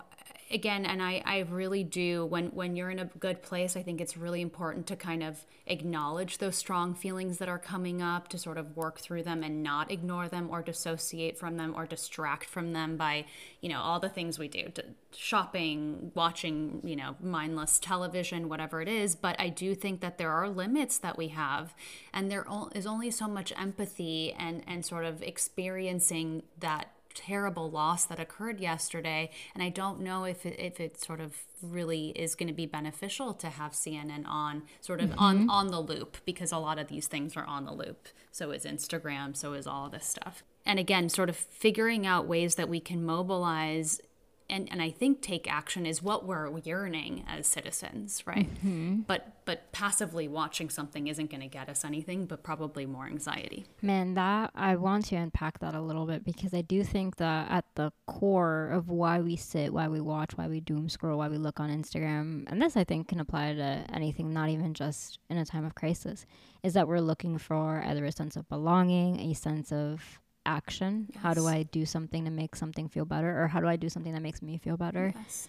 again 0.55 0.87
and 0.87 1.03
I, 1.03 1.21
I 1.27 1.39
really 1.51 1.83
do 1.83 2.25
when 2.27 2.47
when 2.47 2.77
you're 2.77 2.91
in 2.91 3.01
a 3.01 3.07
good 3.19 3.43
place 3.43 3.77
i 3.77 3.83
think 3.83 4.01
it's 4.01 4.17
really 4.17 4.41
important 4.41 4.87
to 4.87 4.97
kind 4.97 5.23
of 5.23 5.45
acknowledge 5.67 6.39
those 6.39 6.57
strong 6.57 6.95
feelings 6.95 7.39
that 7.39 7.49
are 7.49 7.59
coming 7.59 8.01
up 8.01 8.29
to 8.29 8.39
sort 8.39 8.57
of 8.57 8.77
work 8.77 9.01
through 9.01 9.25
them 9.25 9.43
and 9.43 9.63
not 9.63 9.91
ignore 9.91 10.29
them 10.29 10.49
or 10.51 10.63
dissociate 10.63 11.37
from 11.37 11.57
them 11.57 11.75
or 11.77 11.87
distract 11.87 12.49
from 12.49 12.73
them 12.73 12.97
by 12.97 13.27
you 13.61 13.69
know 13.69 13.81
all 13.81 13.99
the 13.99 14.09
things 14.09 14.39
we 14.39 14.47
do 14.47 14.69
shopping 15.13 16.13
watching 16.15 16.81
you 16.85 16.95
know 16.95 17.17
mindless 17.21 17.79
television 17.79 18.49
whatever 18.49 18.81
it 18.81 18.89
is. 18.89 19.15
But 19.17 19.37
i 19.41 19.49
do 19.49 19.75
think 19.75 20.01
that 20.01 20.19
there 20.19 20.31
are 20.31 20.49
limits 20.49 20.99
that 20.99 21.19
we 21.19 21.29
have 21.29 21.75
and 22.13 22.31
there 22.31 22.47
is 22.75 22.87
only 22.87 23.11
so 23.11 23.27
much 23.27 23.53
empathy 23.59 24.33
and 24.39 24.63
and 24.67 24.85
sort 24.85 25.05
of 25.05 25.21
experiencing 25.23 26.43
that 26.61 26.91
terrible 27.15 27.71
loss 27.71 28.05
that 28.07 28.21
occurred 28.21 28.61
yesterday. 28.61 29.31
And 29.55 29.63
I 29.63 29.69
don't 29.69 30.01
know 30.01 30.25
if 30.25 30.45
it, 30.45 30.59
if 30.59 30.81
it 30.81 31.01
sort 31.01 31.21
of 31.21 31.37
really 31.63 32.09
is 32.11 32.35
going 32.35 32.49
to 32.49 32.55
be 32.55 32.67
beneficial 32.67 33.33
to 33.35 33.49
have 33.49 33.73
CNN 33.73 34.27
on 34.27 34.63
sort 34.81 35.01
of 35.01 35.11
mm-hmm. 35.11 35.19
on, 35.19 35.51
on 35.51 35.67
the 35.69 35.81
loop 35.81 36.17
because 36.25 36.53
a 36.53 36.59
lot 36.59 36.79
of 36.79 36.89
these 36.89 37.07
things 37.07 37.37
are 37.37 37.45
on 37.45 37.65
the 37.65 37.73
loop. 37.73 38.09
So 38.33 38.51
is 38.51 38.65
Instagram, 38.65 39.37
so 39.37 39.53
is 39.53 39.67
all 39.67 39.89
this 39.89 40.07
stuff. 40.07 40.43
And 40.67 40.79
again, 40.79 41.09
sort 41.09 41.29
of 41.29 41.37
figuring 41.37 42.07
out 42.07 42.27
ways 42.27 42.55
that 42.57 42.69
we 42.69 42.81
can 42.81 43.05
mobilize 43.05 44.01
and, 44.51 44.69
and 44.71 44.83
I 44.83 44.91
think 44.91 45.23
take 45.23 45.51
action 45.51 45.87
is 45.87 46.03
what 46.03 46.27
we're 46.27 46.59
yearning 46.59 47.25
as 47.27 47.47
citizens, 47.47 48.23
right? 48.27 48.53
Mm-hmm. 48.57 49.01
But 49.07 49.31
but 49.47 49.73
passively 49.73 50.27
watching 50.27 50.71
something 50.71 51.07
isn't 51.07 51.31
going 51.31 51.43
to 51.43 51.49
get 51.49 51.69
us 51.69 51.85
anything, 51.85 52.25
but 52.25 52.43
probably 52.43 52.87
more 52.87 53.07
anxiety. 53.07 53.67
Man, 53.83 54.15
that 54.15 54.51
I 54.55 54.77
want 54.77 55.07
to 55.07 55.17
unpack 55.17 55.59
that 55.59 55.75
a 55.75 55.81
little 55.81 56.07
bit 56.07 56.25
because 56.25 56.55
I 56.55 56.63
do 56.63 56.83
think 56.83 57.17
that 57.17 57.51
at 57.51 57.67
the 57.75 57.93
core 58.07 58.71
of 58.71 58.89
why 58.89 59.21
we 59.21 59.37
sit, 59.37 59.73
why 59.73 59.89
we 59.89 60.01
watch, 60.01 60.37
why 60.37 60.49
we 60.49 60.61
doom 60.61 60.89
scroll, 60.89 61.19
why 61.19 61.29
we 61.29 61.37
look 61.37 61.61
on 61.61 61.71
Instagram, 61.71 62.45
and 62.47 62.61
this 62.61 62.77
I 62.77 62.85
think 62.85 63.09
can 63.09 63.21
apply 63.21 63.55
to 63.55 63.85
anything, 63.93 64.33
not 64.33 64.49
even 64.49 64.73
just 64.73 65.19
in 65.29 65.37
a 65.37 65.45
time 65.45 65.65
of 65.65 65.75
crisis, 65.75 66.25
is 66.63 66.73
that 66.75 66.89
we're 66.89 67.01
looking 67.01 67.37
for 67.37 67.83
either 67.87 68.05
a 68.05 68.13
sense 68.13 68.37
of 68.37 68.49
belonging, 68.49 69.21
a 69.21 69.35
sense 69.35 69.73
of 69.73 70.21
action. 70.47 71.09
Yes. 71.13 71.23
How 71.23 71.35
do 71.35 71.47
I 71.47 71.63
do 71.65 71.87
something 71.87 72.25
to 72.25 72.31
make 72.31 72.57
something 72.57 72.89
feel 72.89 73.05
better? 73.05 73.43
Or 73.43 73.49
how 73.49 73.61
do 73.61 73.69
I 73.69 73.77
do 73.77 73.89
something 73.89 74.13
that 74.13 74.23
makes 74.23 74.43
me 74.43 74.59
feel 74.59 74.77
better? 74.77 75.13
Yes. 75.15 75.49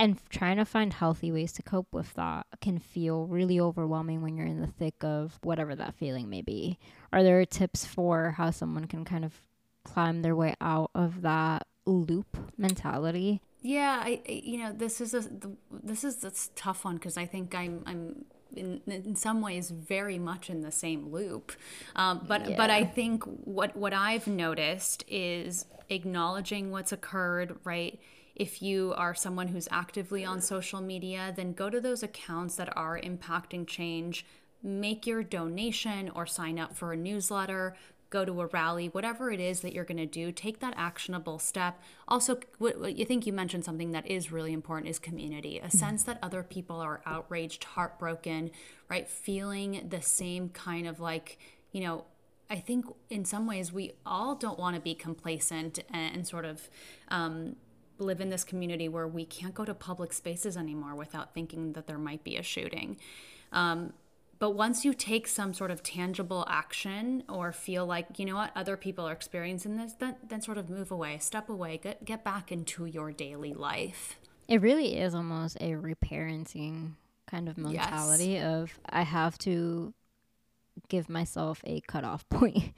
And 0.00 0.16
f- 0.16 0.28
trying 0.28 0.58
to 0.58 0.64
find 0.64 0.92
healthy 0.92 1.32
ways 1.32 1.52
to 1.52 1.62
cope 1.62 1.92
with 1.92 2.14
that 2.14 2.46
can 2.60 2.78
feel 2.78 3.26
really 3.26 3.58
overwhelming 3.58 4.22
when 4.22 4.36
you're 4.36 4.46
in 4.46 4.60
the 4.60 4.66
thick 4.66 5.02
of 5.02 5.38
whatever 5.42 5.74
that 5.74 5.94
feeling 5.94 6.28
may 6.28 6.42
be. 6.42 6.78
Are 7.12 7.22
there 7.22 7.44
tips 7.44 7.84
for 7.84 8.32
how 8.32 8.50
someone 8.50 8.86
can 8.86 9.04
kind 9.04 9.24
of 9.24 9.34
climb 9.84 10.22
their 10.22 10.36
way 10.36 10.54
out 10.60 10.90
of 10.94 11.22
that 11.22 11.66
loop 11.86 12.36
mentality? 12.56 13.42
Yeah, 13.60 14.02
I, 14.04 14.20
you 14.26 14.58
know, 14.58 14.72
this 14.72 15.00
is 15.00 15.14
a 15.14 15.24
this 15.70 16.04
is 16.04 16.22
a 16.22 16.30
tough 16.54 16.84
one 16.84 16.94
because 16.94 17.16
I 17.16 17.26
think 17.26 17.54
I'm 17.54 17.82
I'm 17.86 18.24
in, 18.58 18.80
in 18.86 19.16
some 19.16 19.40
ways 19.40 19.70
very 19.70 20.18
much 20.18 20.50
in 20.50 20.60
the 20.62 20.72
same 20.72 21.10
loop. 21.12 21.52
Um, 21.96 22.24
but 22.26 22.50
yeah. 22.50 22.56
but 22.56 22.70
I 22.70 22.84
think 22.84 23.24
what 23.24 23.76
what 23.76 23.94
I've 23.94 24.26
noticed 24.26 25.04
is 25.08 25.66
acknowledging 25.88 26.70
what's 26.70 26.92
occurred, 26.92 27.56
right? 27.64 27.98
If 28.34 28.62
you 28.62 28.94
are 28.96 29.14
someone 29.14 29.48
who's 29.48 29.68
actively 29.70 30.24
on 30.24 30.40
social 30.40 30.80
media, 30.80 31.32
then 31.34 31.52
go 31.52 31.70
to 31.70 31.80
those 31.80 32.02
accounts 32.02 32.56
that 32.56 32.76
are 32.76 32.98
impacting 33.00 33.66
change. 33.66 34.24
Make 34.62 35.06
your 35.06 35.22
donation 35.22 36.10
or 36.14 36.26
sign 36.26 36.58
up 36.58 36.76
for 36.76 36.92
a 36.92 36.96
newsletter 36.96 37.76
go 38.10 38.24
to 38.24 38.40
a 38.40 38.46
rally, 38.46 38.88
whatever 38.88 39.30
it 39.30 39.40
is 39.40 39.60
that 39.60 39.72
you're 39.72 39.84
going 39.84 39.98
to 39.98 40.06
do, 40.06 40.32
take 40.32 40.60
that 40.60 40.74
actionable 40.76 41.38
step. 41.38 41.80
Also, 42.06 42.38
what, 42.58 42.96
you 42.96 43.04
think 43.04 43.26
you 43.26 43.32
mentioned 43.32 43.64
something 43.64 43.92
that 43.92 44.06
is 44.06 44.32
really 44.32 44.52
important 44.52 44.88
is 44.88 44.98
community, 44.98 45.58
a 45.58 45.62
mm-hmm. 45.62 45.76
sense 45.76 46.02
that 46.04 46.18
other 46.22 46.42
people 46.42 46.76
are 46.76 47.02
outraged, 47.04 47.64
heartbroken, 47.64 48.50
right? 48.88 49.08
Feeling 49.08 49.86
the 49.88 50.00
same 50.00 50.48
kind 50.48 50.86
of 50.86 51.00
like, 51.00 51.38
you 51.72 51.82
know, 51.82 52.04
I 52.50 52.56
think 52.56 52.86
in 53.10 53.26
some 53.26 53.46
ways 53.46 53.72
we 53.72 53.92
all 54.06 54.34
don't 54.34 54.58
want 54.58 54.74
to 54.74 54.80
be 54.80 54.94
complacent 54.94 55.80
and, 55.92 56.16
and 56.16 56.26
sort 56.26 56.46
of 56.46 56.70
um, 57.08 57.56
live 57.98 58.20
in 58.20 58.30
this 58.30 58.44
community 58.44 58.88
where 58.88 59.06
we 59.06 59.26
can't 59.26 59.54
go 59.54 59.64
to 59.66 59.74
public 59.74 60.14
spaces 60.14 60.56
anymore 60.56 60.94
without 60.94 61.34
thinking 61.34 61.74
that 61.74 61.86
there 61.86 61.98
might 61.98 62.24
be 62.24 62.36
a 62.36 62.42
shooting. 62.42 62.96
Um, 63.52 63.92
but 64.38 64.50
once 64.50 64.84
you 64.84 64.94
take 64.94 65.26
some 65.26 65.52
sort 65.52 65.70
of 65.70 65.82
tangible 65.82 66.44
action 66.48 67.24
or 67.28 67.52
feel 67.52 67.86
like, 67.86 68.18
you 68.18 68.24
know 68.24 68.36
what, 68.36 68.52
other 68.54 68.76
people 68.76 69.06
are 69.08 69.12
experiencing 69.12 69.76
this, 69.76 69.94
then, 69.94 70.16
then 70.26 70.40
sort 70.40 70.58
of 70.58 70.70
move 70.70 70.90
away, 70.90 71.18
step 71.18 71.48
away, 71.48 71.78
get, 71.78 72.04
get 72.04 72.24
back 72.24 72.52
into 72.52 72.86
your 72.86 73.10
daily 73.10 73.52
life. 73.52 74.18
It 74.46 74.60
really 74.62 74.96
is 74.96 75.14
almost 75.14 75.56
a 75.60 75.72
reparenting 75.72 76.92
kind 77.26 77.48
of 77.48 77.58
mentality 77.58 78.30
yes. 78.30 78.44
of 78.44 78.80
I 78.88 79.02
have 79.02 79.36
to 79.38 79.92
give 80.88 81.08
myself 81.08 81.60
a 81.64 81.80
cutoff 81.82 82.28
point. 82.30 82.72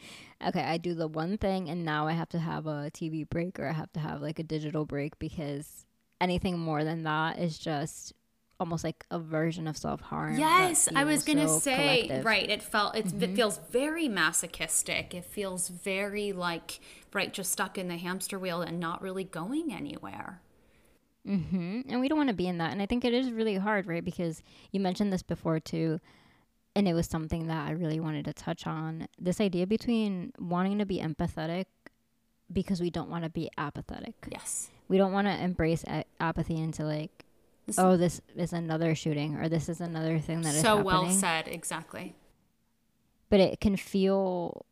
okay, 0.47 0.63
I 0.63 0.79
do 0.79 0.95
the 0.95 1.09
one 1.09 1.37
thing 1.39 1.69
and 1.69 1.85
now 1.85 2.07
I 2.07 2.13
have 2.13 2.31
to 2.31 2.39
have 2.39 2.67
a 2.67 2.91
TV 2.93 3.29
break 3.29 3.61
or 3.61 3.69
I 3.69 3.73
have 3.73 3.93
to 3.93 4.01
have 4.01 4.23
like 4.23 4.39
a 4.39 4.43
digital 4.43 4.87
break 4.87 5.19
because 5.19 5.85
anything 6.21 6.59
more 6.59 6.85
than 6.85 7.05
that 7.05 7.39
is 7.39 7.59
just 7.59 8.15
almost 8.61 8.85
like 8.85 9.05
a 9.11 9.19
version 9.19 9.67
of 9.67 9.77
self 9.77 10.01
harm. 10.01 10.39
Yes, 10.39 10.89
I 10.95 11.05
was 11.05 11.25
gonna 11.25 11.49
say 11.49 12.03
collective. 12.03 12.25
right. 12.25 12.49
It 12.49 12.63
felt 12.63 12.95
mm-hmm. 12.95 13.23
it 13.23 13.35
feels 13.35 13.59
very 13.71 14.09
masochistic. 14.09 15.15
It 15.15 15.25
feels 15.25 15.69
very 15.69 16.33
like 16.33 16.81
right, 17.13 17.33
just 17.33 17.51
stuck 17.51 17.79
in 17.79 17.89
the 17.89 17.97
hamster 17.97 18.39
wheel 18.39 18.63
and 18.63 18.79
not 18.79 19.03
really 19.03 19.25
going 19.25 19.73
anywhere. 19.73 20.41
Mm-hmm. 21.27 21.81
And 21.89 22.01
we 22.01 22.09
don't 22.09 22.19
want 22.19 22.31
to 22.31 22.35
be 22.35 22.47
in 22.47 22.59
that. 22.59 22.73
And 22.73 22.81
I 22.81 22.87
think 22.87 23.05
it 23.05 23.13
is 23.13 23.31
really 23.33 23.57
hard, 23.57 23.87
right? 23.87 24.05
Because 24.05 24.43
you 24.71 24.81
mentioned 24.81 25.13
this 25.13 25.23
before 25.23 25.61
too 25.61 26.01
and 26.75 26.87
it 26.87 26.95
was 26.95 27.07
something 27.07 27.47
that 27.49 27.69
I 27.69 27.73
really 27.73 28.01
wanted 28.01 28.25
to 28.27 28.33
touch 28.33 28.67
on. 28.67 29.09
This 29.19 29.41
idea 29.41 29.67
between 29.67 30.33
wanting 30.39 30.79
to 30.79 30.87
be 30.87 30.99
empathetic 30.99 31.67
because 32.53 32.81
we 32.81 32.91
don't 32.91 33.11
want 33.11 33.25
to 33.25 33.31
be 33.31 33.51
apathetic. 33.59 34.15
Yes. 34.31 34.71
We 34.89 34.97
don't 34.97 35.13
want 35.13 35.27
to 35.27 35.33
embrace 35.33 35.85
a- 35.87 36.05
apathy 36.21 36.57
into 36.57 36.85
like, 36.85 37.25
this 37.67 37.79
oh, 37.79 37.97
this 37.97 38.21
is 38.37 38.53
another 38.53 38.95
shooting 38.95 39.37
or 39.37 39.49
this 39.49 39.69
is 39.69 39.81
another 39.81 40.19
thing 40.19 40.43
that 40.43 40.55
is 40.55 40.63
so 40.63 40.83
well 40.83 41.09
said, 41.11 41.49
exactly. 41.49 42.15
But 43.29 43.41
it 43.41 43.61
can 43.61 43.77
feel. 43.77 44.67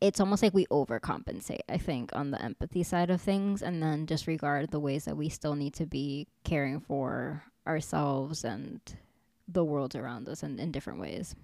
It's 0.00 0.20
almost 0.20 0.42
like 0.42 0.52
we 0.52 0.66
overcompensate, 0.66 1.60
I 1.70 1.78
think, 1.78 2.14
on 2.14 2.30
the 2.30 2.42
empathy 2.42 2.82
side 2.82 3.08
of 3.10 3.20
things, 3.20 3.62
and 3.62 3.82
then 3.82 4.04
disregard 4.04 4.70
the 4.70 4.80
ways 4.80 5.06
that 5.06 5.16
we 5.16 5.30
still 5.30 5.54
need 5.54 5.72
to 5.74 5.86
be 5.86 6.26
caring 6.44 6.80
for 6.80 7.44
ourselves 7.66 8.44
and 8.44 8.80
the 9.48 9.64
world 9.64 9.96
around 9.96 10.28
us 10.28 10.42
in, 10.42 10.58
in 10.58 10.70
different 10.70 11.00
ways. 11.00 11.34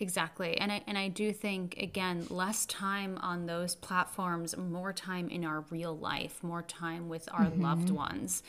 Exactly. 0.00 0.56
And 0.58 0.70
I 0.70 0.82
and 0.86 0.96
I 0.96 1.08
do 1.08 1.32
think 1.32 1.76
again, 1.78 2.26
less 2.30 2.66
time 2.66 3.18
on 3.20 3.46
those 3.46 3.74
platforms, 3.74 4.56
more 4.56 4.92
time 4.92 5.28
in 5.28 5.44
our 5.44 5.64
real 5.70 5.96
life, 5.96 6.42
more 6.42 6.62
time 6.62 7.08
with 7.08 7.28
our 7.32 7.46
mm-hmm. 7.46 7.62
loved 7.62 7.90
ones 7.90 8.42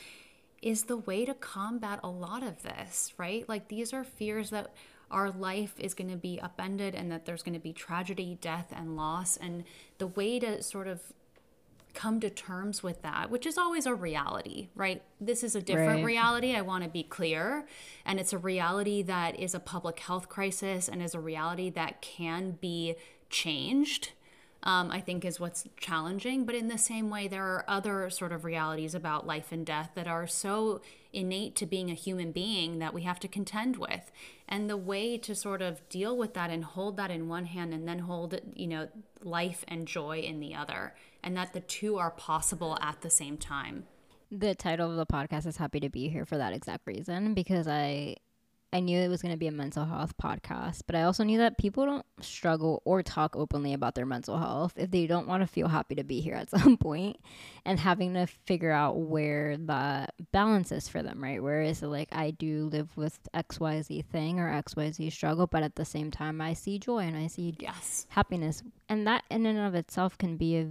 is 0.62 0.84
the 0.84 0.96
way 0.96 1.24
to 1.24 1.34
combat 1.34 2.00
a 2.02 2.08
lot 2.08 2.42
of 2.42 2.62
this, 2.62 3.12
right? 3.16 3.48
Like 3.48 3.68
these 3.68 3.92
are 3.92 4.04
fears 4.04 4.50
that 4.50 4.74
our 5.10 5.30
life 5.30 5.74
is 5.78 5.94
going 5.94 6.10
to 6.10 6.16
be 6.16 6.40
upended 6.40 6.94
and 6.94 7.10
that 7.10 7.24
there's 7.24 7.42
going 7.42 7.54
to 7.54 7.60
be 7.60 7.72
tragedy, 7.72 8.38
death 8.40 8.72
and 8.76 8.96
loss 8.96 9.36
and 9.36 9.64
the 9.98 10.06
way 10.06 10.38
to 10.38 10.62
sort 10.62 10.86
of 10.86 11.00
come 11.94 12.20
to 12.20 12.30
terms 12.30 12.82
with 12.82 13.02
that, 13.02 13.30
which 13.30 13.46
is 13.46 13.58
always 13.58 13.86
a 13.86 13.94
reality, 13.94 14.68
right? 14.74 15.02
This 15.20 15.42
is 15.42 15.56
a 15.56 15.60
different 15.60 15.96
right. 15.96 16.04
reality. 16.04 16.54
I 16.54 16.60
want 16.60 16.84
to 16.84 16.90
be 16.90 17.02
clear. 17.02 17.66
And 18.04 18.20
it's 18.20 18.32
a 18.32 18.38
reality 18.38 19.02
that 19.02 19.38
is 19.40 19.54
a 19.54 19.60
public 19.60 19.98
health 19.98 20.28
crisis 20.28 20.88
and 20.88 21.02
is 21.02 21.14
a 21.14 21.20
reality 21.20 21.70
that 21.70 22.00
can 22.00 22.52
be 22.52 22.94
changed. 23.28 24.12
Um, 24.62 24.90
I 24.90 25.00
think 25.00 25.24
is 25.24 25.40
what's 25.40 25.66
challenging. 25.78 26.44
But 26.44 26.54
in 26.54 26.68
the 26.68 26.76
same 26.76 27.08
way, 27.08 27.28
there 27.28 27.44
are 27.44 27.64
other 27.66 28.10
sort 28.10 28.30
of 28.30 28.44
realities 28.44 28.94
about 28.94 29.26
life 29.26 29.52
and 29.52 29.64
death 29.64 29.92
that 29.94 30.06
are 30.06 30.26
so 30.26 30.82
innate 31.12 31.56
to 31.56 31.66
being 31.66 31.90
a 31.90 31.94
human 31.94 32.30
being 32.30 32.78
that 32.78 32.92
we 32.92 33.02
have 33.02 33.18
to 33.20 33.28
contend 33.28 33.76
with. 33.76 34.12
And 34.46 34.68
the 34.68 34.76
way 34.76 35.16
to 35.18 35.34
sort 35.34 35.62
of 35.62 35.88
deal 35.88 36.16
with 36.16 36.34
that 36.34 36.50
and 36.50 36.64
hold 36.64 36.96
that 36.98 37.10
in 37.10 37.28
one 37.28 37.46
hand 37.46 37.72
and 37.72 37.88
then 37.88 38.00
hold, 38.00 38.38
you 38.54 38.66
know, 38.66 38.88
life 39.22 39.64
and 39.66 39.86
joy 39.86 40.18
in 40.18 40.40
the 40.40 40.54
other 40.54 40.94
and 41.22 41.36
that 41.36 41.52
the 41.52 41.60
two 41.60 41.98
are 41.98 42.10
possible 42.10 42.78
at 42.80 43.00
the 43.02 43.10
same 43.10 43.36
time. 43.36 43.84
The 44.30 44.54
title 44.54 44.90
of 44.90 44.96
the 44.96 45.06
podcast 45.06 45.46
is 45.46 45.56
Happy 45.56 45.80
to 45.80 45.88
Be 45.88 46.08
Here 46.08 46.24
for 46.24 46.36
that 46.36 46.52
exact 46.52 46.86
reason 46.86 47.34
because 47.34 47.66
I 47.66 48.16
I 48.72 48.78
knew 48.78 48.98
it 49.00 49.08
was 49.08 49.20
going 49.20 49.34
to 49.34 49.38
be 49.38 49.48
a 49.48 49.52
mental 49.52 49.84
health 49.84 50.14
podcast, 50.16 50.82
but 50.86 50.94
I 50.94 51.02
also 51.02 51.24
knew 51.24 51.38
that 51.38 51.58
people 51.58 51.86
don't 51.86 52.06
struggle 52.20 52.82
or 52.84 53.02
talk 53.02 53.34
openly 53.34 53.72
about 53.72 53.96
their 53.96 54.06
mental 54.06 54.38
health 54.38 54.74
if 54.76 54.92
they 54.92 55.08
don't 55.08 55.26
want 55.26 55.42
to 55.42 55.46
feel 55.48 55.66
happy 55.66 55.96
to 55.96 56.04
be 56.04 56.20
here 56.20 56.36
at 56.36 56.50
some 56.60 56.76
point 56.76 57.16
and 57.64 57.80
having 57.80 58.14
to 58.14 58.26
figure 58.26 58.70
out 58.70 58.96
where 58.96 59.56
the 59.56 60.06
balance 60.30 60.70
is 60.70 60.88
for 60.88 61.02
them, 61.02 61.22
right? 61.22 61.42
Where 61.42 61.62
is 61.62 61.82
it 61.82 61.88
like 61.88 62.10
I 62.12 62.30
do 62.30 62.68
live 62.72 62.96
with 62.96 63.18
XYZ 63.34 64.04
thing 64.06 64.38
or 64.38 64.48
XYZ 64.50 65.12
struggle, 65.12 65.48
but 65.48 65.64
at 65.64 65.74
the 65.74 65.84
same 65.84 66.12
time 66.12 66.40
I 66.40 66.54
see 66.54 66.78
joy 66.78 67.00
and 67.00 67.16
I 67.16 67.26
see 67.26 67.56
yes. 67.58 68.06
happiness. 68.10 68.62
And 68.88 69.04
that 69.08 69.24
in 69.30 69.46
and 69.46 69.58
of 69.58 69.74
itself 69.74 70.16
can 70.16 70.36
be 70.36 70.58
a 70.58 70.68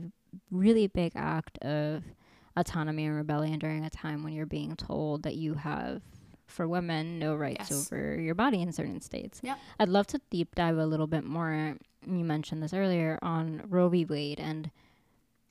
really 0.52 0.88
big 0.88 1.14
act 1.16 1.58
of 1.60 2.04
autonomy 2.56 3.06
and 3.06 3.16
rebellion 3.16 3.60
during 3.60 3.84
a 3.84 3.90
time 3.90 4.24
when 4.24 4.34
you're 4.34 4.46
being 4.46 4.76
told 4.76 5.24
that 5.24 5.36
you 5.36 5.56
have 5.56 6.02
for 6.50 6.68
women 6.68 7.20
no 7.20 7.36
rights 7.36 7.70
yes. 7.70 7.92
over 7.92 8.20
your 8.20 8.36
body 8.36 8.62
in 8.62 8.72
certain 8.72 9.02
states. 9.02 9.40
Yeah. 9.44 9.56
I'd 9.80 9.90
love 9.90 10.08
to 10.08 10.22
deep 10.30 10.56
dive 10.56 10.78
a 10.78 10.86
little 10.86 11.08
bit 11.08 11.24
more. 11.24 11.78
You 12.06 12.24
mentioned 12.24 12.64
this 12.64 12.74
earlier 12.74 13.20
on 13.22 13.64
Roe 13.68 13.90
v. 13.90 14.06
Wade 14.06 14.40
and 14.40 14.72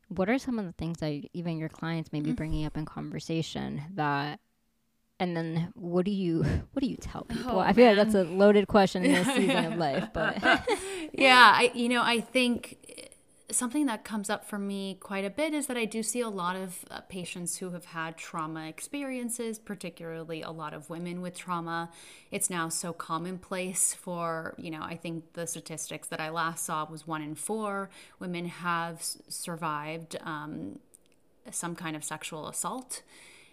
what 0.08 0.28
are 0.28 0.38
some 0.38 0.58
of 0.58 0.64
the 0.64 0.72
things 0.72 0.98
that 0.98 1.22
even 1.32 1.58
your 1.58 1.68
clients 1.68 2.12
may 2.12 2.20
be 2.20 2.30
mm-hmm. 2.30 2.36
bringing 2.36 2.66
up 2.66 2.76
in 2.76 2.84
conversation 2.84 3.82
that 3.94 4.40
and 5.20 5.36
then 5.36 5.72
what 5.74 6.04
do 6.04 6.10
you 6.10 6.42
what 6.72 6.80
do 6.80 6.86
you 6.86 6.96
tell 6.96 7.24
people 7.24 7.52
oh, 7.52 7.58
i 7.58 7.72
feel 7.72 7.86
man. 7.86 7.96
like 7.96 8.06
that's 8.06 8.14
a 8.14 8.24
loaded 8.24 8.66
question 8.68 9.04
in 9.04 9.12
this 9.12 9.26
season 9.26 9.64
of 9.64 9.76
life 9.78 10.08
but 10.12 10.40
yeah 11.12 11.52
i 11.54 11.70
you 11.74 11.88
know 11.88 12.02
i 12.02 12.20
think 12.20 12.76
something 13.50 13.86
that 13.86 14.04
comes 14.04 14.28
up 14.28 14.44
for 14.44 14.58
me 14.58 14.98
quite 15.00 15.24
a 15.24 15.30
bit 15.30 15.54
is 15.54 15.66
that 15.68 15.76
I 15.76 15.86
do 15.86 16.02
see 16.02 16.20
a 16.20 16.28
lot 16.28 16.54
of 16.54 16.84
uh, 16.90 17.00
patients 17.08 17.56
who 17.56 17.70
have 17.70 17.86
had 17.86 18.16
trauma 18.16 18.66
experiences, 18.66 19.58
particularly 19.58 20.42
a 20.42 20.50
lot 20.50 20.74
of 20.74 20.90
women 20.90 21.22
with 21.22 21.36
trauma. 21.36 21.90
It's 22.30 22.50
now 22.50 22.68
so 22.68 22.92
commonplace 22.92 23.94
for, 23.94 24.54
you 24.58 24.70
know, 24.70 24.82
I 24.82 24.96
think 24.96 25.32
the 25.32 25.46
statistics 25.46 26.08
that 26.08 26.20
I 26.20 26.28
last 26.28 26.66
saw 26.66 26.84
was 26.84 27.06
one 27.06 27.22
in 27.22 27.34
four 27.34 27.88
women 28.18 28.46
have 28.46 29.02
survived 29.02 30.16
um, 30.22 30.78
some 31.50 31.74
kind 31.74 31.96
of 31.96 32.04
sexual 32.04 32.48
assault. 32.48 33.02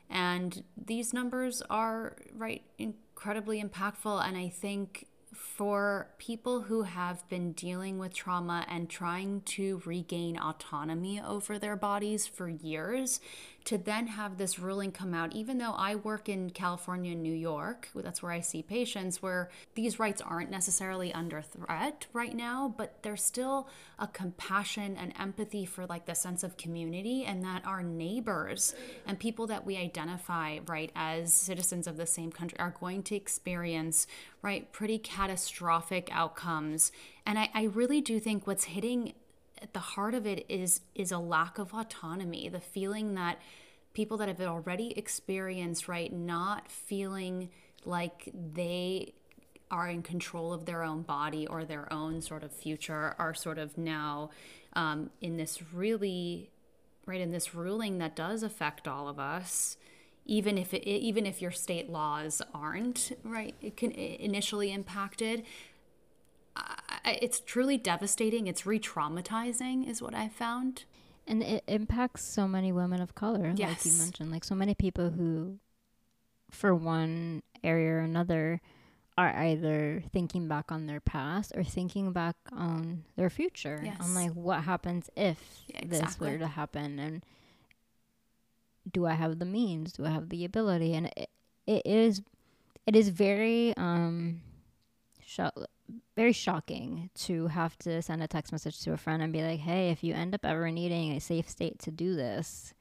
And 0.10 0.64
these 0.78 1.14
numbers 1.14 1.64
are, 1.70 2.18
right, 2.36 2.64
incredibly 2.78 3.64
impactful. 3.64 4.28
And 4.28 4.38
I 4.38 4.50
think 4.50 5.08
for 5.36 6.08
people 6.18 6.62
who 6.62 6.84
have 6.84 7.28
been 7.30 7.52
dealing 7.52 8.00
with 8.00 8.14
trauma 8.14 8.66
and 8.70 8.90
trying 8.90 9.42
to 9.42 9.82
regain 9.86 10.38
autonomy 10.38 11.22
over 11.22 11.60
their 11.60 11.76
bodies 11.76 12.26
for 12.26 12.48
years, 12.48 13.20
to 13.66 13.80
then 13.80 14.06
have 14.06 14.38
this 14.38 14.60
ruling 14.60 14.92
come 14.92 15.14
out, 15.16 15.34
even 15.34 15.58
though 15.58 15.74
I 15.74 15.96
work 15.96 16.30
in 16.30 16.52
California 16.52 17.14
and 17.14 17.24
New 17.24 17.34
York, 17.34 17.90
that's 17.96 18.22
where 18.22 18.32
I 18.32 18.40
see 18.40 18.62
patients, 18.62 19.24
where 19.24 19.50
these 19.74 19.98
rights 20.00 20.22
aren't 20.22 20.52
necessarily 20.52 21.12
under 21.12 21.42
threat 21.42 22.06
right 22.14 22.36
now, 22.36 22.74
but 22.78 23.02
there's 23.02 23.24
still 23.24 23.68
a 23.98 24.08
compassion 24.08 24.96
and 24.96 25.14
empathy 25.20 25.66
for 25.66 25.88
like 25.88 26.06
the 26.06 26.14
sense 26.14 26.44
of 26.44 26.58
community 26.58 27.26
and 27.26 27.44
that 27.44 27.66
our 27.66 27.82
neighbors 27.82 28.76
and 29.08 29.20
people 29.20 29.48
that 29.48 29.66
we 29.66 29.78
identify, 29.78 30.60
right, 30.68 30.92
as 30.96 31.34
citizens 31.34 31.88
of 31.88 31.98
the 31.98 32.06
same 32.06 32.32
country 32.32 32.60
are 32.60 32.76
going 32.80 33.02
to 33.02 33.16
experience, 33.16 34.06
right, 34.44 34.72
pretty 34.72 35.00
catastrophic 35.00 36.08
outcomes. 36.12 36.92
And 37.26 37.40
I, 37.40 37.50
I 37.54 37.64
really 37.64 38.00
do 38.00 38.20
think 38.20 38.46
what's 38.46 38.66
hitting 38.66 39.14
at 39.62 39.74
the 39.74 39.80
heart 39.80 40.14
of 40.14 40.26
it 40.26 40.46
is 40.50 40.82
is 40.94 41.12
a 41.12 41.18
lack 41.18 41.58
of 41.58 41.74
autonomy 41.74 42.50
the 42.50 42.60
feeling 42.60 43.16
that 43.16 43.40
people 43.94 44.18
that 44.18 44.28
have 44.28 44.42
already 44.42 44.98
experienced 44.98 45.88
right 45.88 46.12
not 46.14 46.70
feeling 46.70 47.50
like 47.86 48.30
they 48.34 49.14
are 49.72 49.90
in 49.90 50.02
control 50.02 50.54
of 50.54 50.66
their 50.66 50.84
own 50.84 51.02
body 51.02 51.48
or 51.48 51.66
their 51.66 51.92
own 51.92 52.22
sort 52.22 52.44
of 52.44 52.52
future 52.52 53.16
are 53.18 53.34
sort 53.34 53.58
of 53.58 53.78
now 53.78 54.30
um, 54.74 55.10
in 55.22 55.38
this 55.38 55.60
really 55.74 56.50
right 57.06 57.22
in 57.22 57.32
this 57.32 57.56
ruling 57.56 57.98
that 57.98 58.16
does 58.16 58.44
affect 58.44 58.88
all 58.88 59.08
of 59.08 59.20
us 59.20 59.78
even 60.26 60.58
if 60.58 60.74
it 60.74 60.88
even 60.88 61.26
if 61.26 61.42
your 61.42 61.52
state 61.52 61.90
laws 61.90 62.42
aren't 62.54 63.12
right 63.24 63.56
it 63.62 63.78
can 63.78 63.92
initially 63.92 64.72
impacted 64.72 65.44
it's 67.06 67.40
truly 67.40 67.78
devastating. 67.78 68.48
It's 68.48 68.66
re-traumatizing, 68.66 69.88
is 69.88 70.02
what 70.02 70.14
I 70.14 70.28
found. 70.28 70.86
And 71.28 71.42
it 71.42 71.64
impacts 71.68 72.24
so 72.24 72.48
many 72.48 72.72
women 72.72 73.02
of 73.02 73.16
color, 73.16 73.54
yes. 73.56 73.70
like 73.70 73.94
you 73.94 74.00
mentioned, 74.00 74.32
like 74.32 74.44
so 74.44 74.56
many 74.56 74.76
people 74.76 75.10
who, 75.10 75.60
for 76.52 76.76
one 76.76 77.42
area 77.64 77.94
or 77.94 78.00
another, 78.00 78.62
are 79.18 79.36
either 79.36 80.04
thinking 80.12 80.48
back 80.48 80.72
on 80.72 80.88
their 80.88 81.00
past 81.00 81.54
or 81.56 81.64
thinking 81.64 82.12
back 82.12 82.36
on 82.52 83.06
their 83.16 83.30
future, 83.30 83.82
yes. 83.84 83.98
on 84.02 84.14
like 84.14 84.34
what 84.34 84.64
happens 84.66 85.10
if 85.16 85.64
yeah, 85.68 85.80
exactly. 85.80 86.28
this 86.28 86.34
were 86.34 86.38
to 86.38 86.48
happen, 86.48 87.00
and 87.00 87.24
do 88.92 89.06
I 89.06 89.14
have 89.14 89.40
the 89.40 89.46
means? 89.46 89.94
Do 89.94 90.06
I 90.06 90.10
have 90.10 90.30
the 90.30 90.46
ability? 90.46 90.94
And 90.94 91.08
it, 91.18 91.30
it 91.66 91.86
is, 91.86 92.22
it 92.86 92.96
is 92.96 93.10
very 93.10 93.74
um, 93.78 94.42
sh- 95.26 95.40
very 96.16 96.32
shocking 96.34 97.10
to 97.16 97.48
have 97.48 97.78
to 97.80 98.02
send 98.02 98.24
a 98.24 98.28
text 98.28 98.52
message 98.52 98.80
to 98.82 98.94
a 98.94 98.98
friend 98.98 99.22
and 99.22 99.32
be 99.34 99.42
like, 99.44 99.60
hey, 99.60 99.90
if 99.90 100.04
you 100.04 100.14
end 100.14 100.34
up 100.34 100.46
ever 100.46 100.72
needing 100.72 101.12
a 101.14 101.20
safe 101.20 101.50
state 101.50 101.80
to 101.80 101.92
do 101.92 102.16
this, 102.16 102.74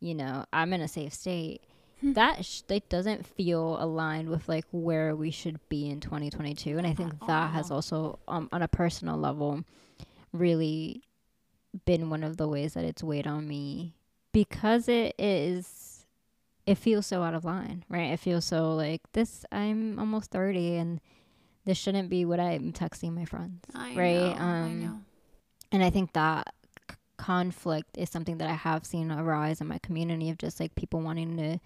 you 0.00 0.14
know, 0.14 0.44
I'm 0.52 0.72
in 0.72 0.80
a 0.80 0.88
safe 0.88 1.12
state. 1.14 1.62
hmm. 2.00 2.12
that 2.14 2.44
sh- 2.44 2.62
that 2.68 2.88
doesn't 2.88 3.26
feel 3.26 3.76
aligned 3.82 4.28
with 4.28 4.48
like 4.48 4.64
where 4.72 5.14
we 5.14 5.30
should 5.30 5.58
be 5.68 5.88
in 5.90 6.00
2022 6.00 6.76
and 6.78 6.86
i 6.86 6.92
think 6.94 7.12
At 7.14 7.26
that 7.28 7.42
all. 7.42 7.48
has 7.48 7.70
also 7.70 8.18
um, 8.26 8.48
on 8.52 8.60
a 8.62 8.66
personal 8.68 9.16
level 9.16 9.62
really 10.32 11.02
been 11.84 12.10
one 12.10 12.24
of 12.24 12.36
the 12.38 12.48
ways 12.48 12.74
that 12.74 12.84
it's 12.84 13.02
weighed 13.04 13.26
on 13.26 13.46
me 13.46 13.94
because 14.32 14.88
it 14.88 15.14
is 15.18 16.06
it 16.66 16.76
feels 16.76 17.06
so 17.06 17.22
out 17.22 17.34
of 17.34 17.44
line 17.44 17.84
right 17.88 18.10
it 18.12 18.18
feels 18.20 18.44
so 18.44 18.74
like 18.74 19.00
this 19.12 19.44
i'm 19.52 19.98
almost 19.98 20.30
30 20.32 20.76
and 20.76 21.00
this 21.64 21.78
shouldn't 21.78 22.08
be 22.10 22.24
what 22.24 22.40
i'm 22.40 22.72
texting 22.72 23.12
my 23.14 23.24
friends 23.24 23.64
I 23.74 23.94
right 23.94 24.16
know, 24.16 24.44
um 24.44 24.64
I 24.64 24.72
know. 24.72 25.00
and 25.72 25.84
i 25.84 25.90
think 25.90 26.12
that 26.12 26.52
conflict 27.22 27.96
is 27.96 28.10
something 28.10 28.38
that 28.38 28.50
I 28.50 28.54
have 28.54 28.84
seen 28.84 29.12
arise 29.12 29.60
in 29.60 29.68
my 29.68 29.78
community 29.78 30.28
of 30.28 30.38
just 30.38 30.58
like 30.58 30.74
people 30.74 31.00
wanting 31.00 31.36
to 31.36 31.60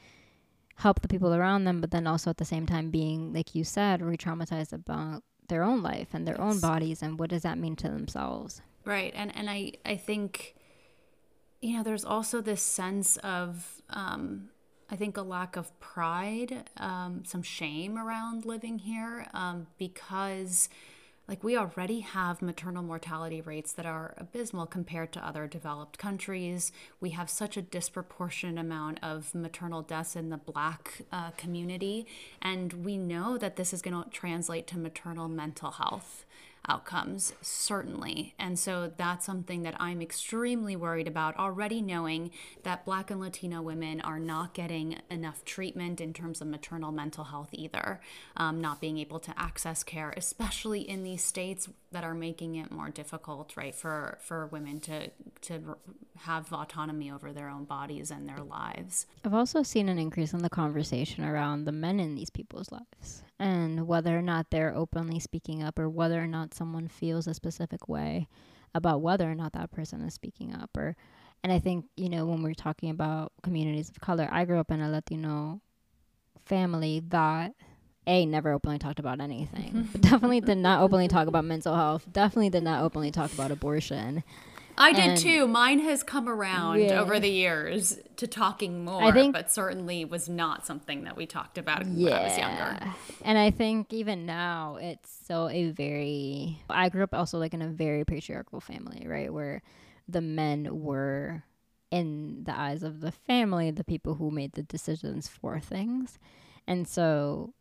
help 0.76 1.00
the 1.00 1.09
people 1.09 1.35
around 1.35 1.65
them, 1.65 1.81
but 1.81 1.91
then 1.91 2.07
also 2.07 2.29
at 2.29 2.37
the 2.37 2.45
same 2.45 2.67
time 2.67 2.91
being, 2.91 3.33
like 3.33 3.55
you 3.55 3.65
said, 3.65 4.03
re 4.03 4.19
traumatized 4.19 4.75
about 4.75 5.23
their 5.49 5.62
own 5.62 5.83
life 5.83 6.09
and 6.12 6.26
their 6.26 6.37
yes. 6.38 6.43
own 6.43 6.61
bodies 6.61 7.03
and 7.03 7.19
what 7.19 7.31
does 7.31 7.43
that 7.43 7.57
mean 7.57 7.75
to 7.76 7.88
themselves. 7.88 8.61
Right. 8.85 9.12
And 9.17 9.35
and 9.35 9.49
I, 9.49 9.73
I 9.87 9.97
think 9.97 10.55
you 11.62 11.79
know, 11.79 11.83
there's 11.83 12.05
also 12.05 12.43
this 12.43 12.62
sense 12.62 13.17
of 13.19 13.81
um 13.88 14.50
I 14.90 14.97
think 14.97 15.16
a 15.16 15.23
lack 15.23 15.57
of 15.57 15.78
pride, 15.81 16.71
um, 16.76 17.23
some 17.25 17.43
shame 17.43 17.99
around 17.99 18.45
living 18.45 18.78
here, 18.78 19.26
um, 19.35 19.66
because 19.78 20.69
like, 21.28 21.43
we 21.43 21.57
already 21.57 22.00
have 22.00 22.40
maternal 22.40 22.85
mortality 22.85 23.40
rates 23.40 23.73
that 23.73 23.85
are 23.85 24.14
abysmal 24.16 24.66
compared 24.66 25.12
to 25.12 25.26
other 25.26 25.49
developed 25.49 25.99
countries. 25.99 26.71
We 27.00 27.11
have 27.11 27.28
such 27.28 27.57
a 27.57 27.62
disproportionate 27.62 28.59
amount 28.59 29.00
of 29.02 29.35
maternal 29.35 29.83
deaths 29.83 30.14
in 30.14 30.31
the 30.31 30.37
Black 30.37 31.02
uh, 31.11 31.31
community. 31.33 32.07
And 32.40 32.85
we 32.85 32.97
know 32.97 33.38
that 33.38 33.57
this 33.57 33.73
is 33.73 33.83
going 33.83 34.00
to 34.00 34.09
translate 34.11 34.69
to 34.69 34.78
maternal 34.78 35.26
mental 35.26 35.73
health 35.73 36.25
outcomes, 36.69 37.33
certainly. 37.41 38.35
And 38.39 38.59
so 38.59 38.93
that's 38.97 39.27
something 39.27 39.63
that 39.63 39.75
I'm 39.81 40.03
extremely 40.03 40.77
worried 40.77 41.09
about 41.09 41.39
already 41.39 41.81
knowing 41.81 42.31
that 42.63 42.85
Black 42.85 43.11
and 43.11 43.21
Latino 43.21 43.63
women 43.63 44.01
are 44.01 44.19
not 44.19 44.55
getting 44.55 44.99
enough 45.11 45.45
treatment 45.45 46.01
in 46.01 46.13
terms 46.13 46.41
of 46.41 46.49
maternal 46.49 46.93
mental 46.93 47.25
health 47.25 47.51
either, 47.53 48.01
um, 48.37 48.61
not 48.61 48.81
being 48.81 48.99
able 48.99 49.21
to 49.21 49.35
access 49.37 49.83
care, 49.83 50.13
especially 50.17 50.81
in 50.81 51.03
these 51.03 51.23
states 51.25 51.69
that 51.97 52.05
are 52.05 52.12
making 52.12 52.57
it 52.57 52.71
more 52.71 52.91
difficult, 52.91 53.57
right, 53.57 53.75
for, 53.75 54.19
for 54.21 54.49
women 54.49 54.79
to, 54.79 55.09
to 55.41 55.79
have 56.19 56.53
autonomy 56.53 57.11
over 57.11 57.33
their 57.33 57.49
own 57.49 57.65
bodies 57.65 58.11
and 58.11 58.29
their 58.29 58.41
lives. 58.45 59.07
I've 59.25 59.33
also 59.33 59.62
seen 59.62 59.88
an 59.88 59.99
increase 59.99 60.35
in 60.35 60.43
the 60.43 60.50
conversation 60.50 61.25
around 61.25 61.65
the 61.65 61.73
men 61.73 61.99
in 61.99 62.15
these 62.15 62.29
people's 62.29 62.71
lives 62.71 63.23
and 63.38 63.87
whether 63.87 64.15
or 64.15 64.21
not 64.21 64.50
they're 64.50 64.75
openly 64.76 65.19
speaking 65.19 65.62
up 65.62 65.79
or 65.79 65.88
whether 65.88 66.23
or 66.23 66.26
not 66.26 66.53
someone 66.53 66.87
feels 66.87 67.26
a 67.26 67.33
specific 67.33 67.88
way 67.88 68.29
about 68.75 69.00
whether 69.00 69.31
or 69.31 69.35
not 69.35 69.55
that 69.55 69.73
person 69.73 70.03
is 70.03 70.12
speaking 70.12 70.55
up 70.55 70.76
or 70.76 70.97
and 71.43 71.50
I 71.50 71.61
think, 71.61 71.87
you 71.97 72.11
know, 72.11 72.26
when 72.26 72.43
we're 72.43 72.53
talking 72.55 72.91
about 72.91 73.33
communities 73.43 73.88
of 73.88 74.00
color, 74.00 74.29
I 74.31 74.45
grew 74.45 74.59
up 74.59 74.71
in 74.71 74.83
a 74.83 74.91
Latino 74.91 75.62
family 76.45 77.03
that 77.09 77.55
a 78.07 78.27
never 78.27 78.53
openly 78.53 78.79
talked 78.79 78.99
about 78.99 79.21
anything. 79.21 79.89
definitely 80.01 80.41
did 80.41 80.59
not 80.59 80.83
openly 80.83 81.09
talk 81.09 81.29
about 81.29 81.45
mental 81.45 81.75
health. 81.75 82.07
Definitely 82.11 82.51
did 82.51 82.63
not 82.63 82.83
openly 82.83 83.11
talk 83.11 83.33
about 83.33 83.51
abortion. 83.51 84.23
I 84.79 84.93
did 84.93 85.17
too. 85.17 85.47
Mine 85.47 85.79
has 85.81 86.03
come 86.03 86.29
around 86.29 86.81
yeah. 86.81 87.01
over 87.01 87.19
the 87.19 87.31
years 87.31 87.99
to 88.17 88.27
talking 88.27 88.85
more, 88.85 89.05
I 89.05 89.13
think, 89.13 89.33
but 89.33 89.51
certainly 89.51 90.05
was 90.05 90.29
not 90.29 90.67
something 90.67 91.05
that 91.05 91.17
we 91.17 91.27
talked 91.27 91.57
about 91.59 91.87
yeah. 91.87 92.11
when 92.11 92.19
I 92.19 92.23
was 92.25 92.39
younger. 92.39 92.95
And 93.25 93.39
I 93.39 93.51
think 93.51 93.93
even 93.93 94.27
now 94.27 94.77
it's 94.81 95.11
so 95.27 95.49
a 95.49 95.71
very 95.71 96.59
I 96.69 96.89
grew 96.91 97.03
up 97.05 97.15
also 97.15 97.39
like 97.39 97.55
in 97.55 97.63
a 97.63 97.69
very 97.69 98.05
patriarchal 98.05 98.61
family, 98.61 99.07
right? 99.09 99.33
Where 99.33 99.63
the 100.09 100.21
men 100.21 100.83
were 100.83 101.43
in 101.91 102.45
the 102.45 102.59
eyes 102.59 102.83
of 102.83 103.01
the 103.01 103.13
family 103.13 103.71
the 103.71 103.85
people 103.85 104.15
who 104.15 104.31
made 104.31 104.53
the 104.53 104.63
decisions 104.63 105.27
for 105.27 105.59
things. 105.59 106.19
And 106.67 106.87
so 106.87 107.55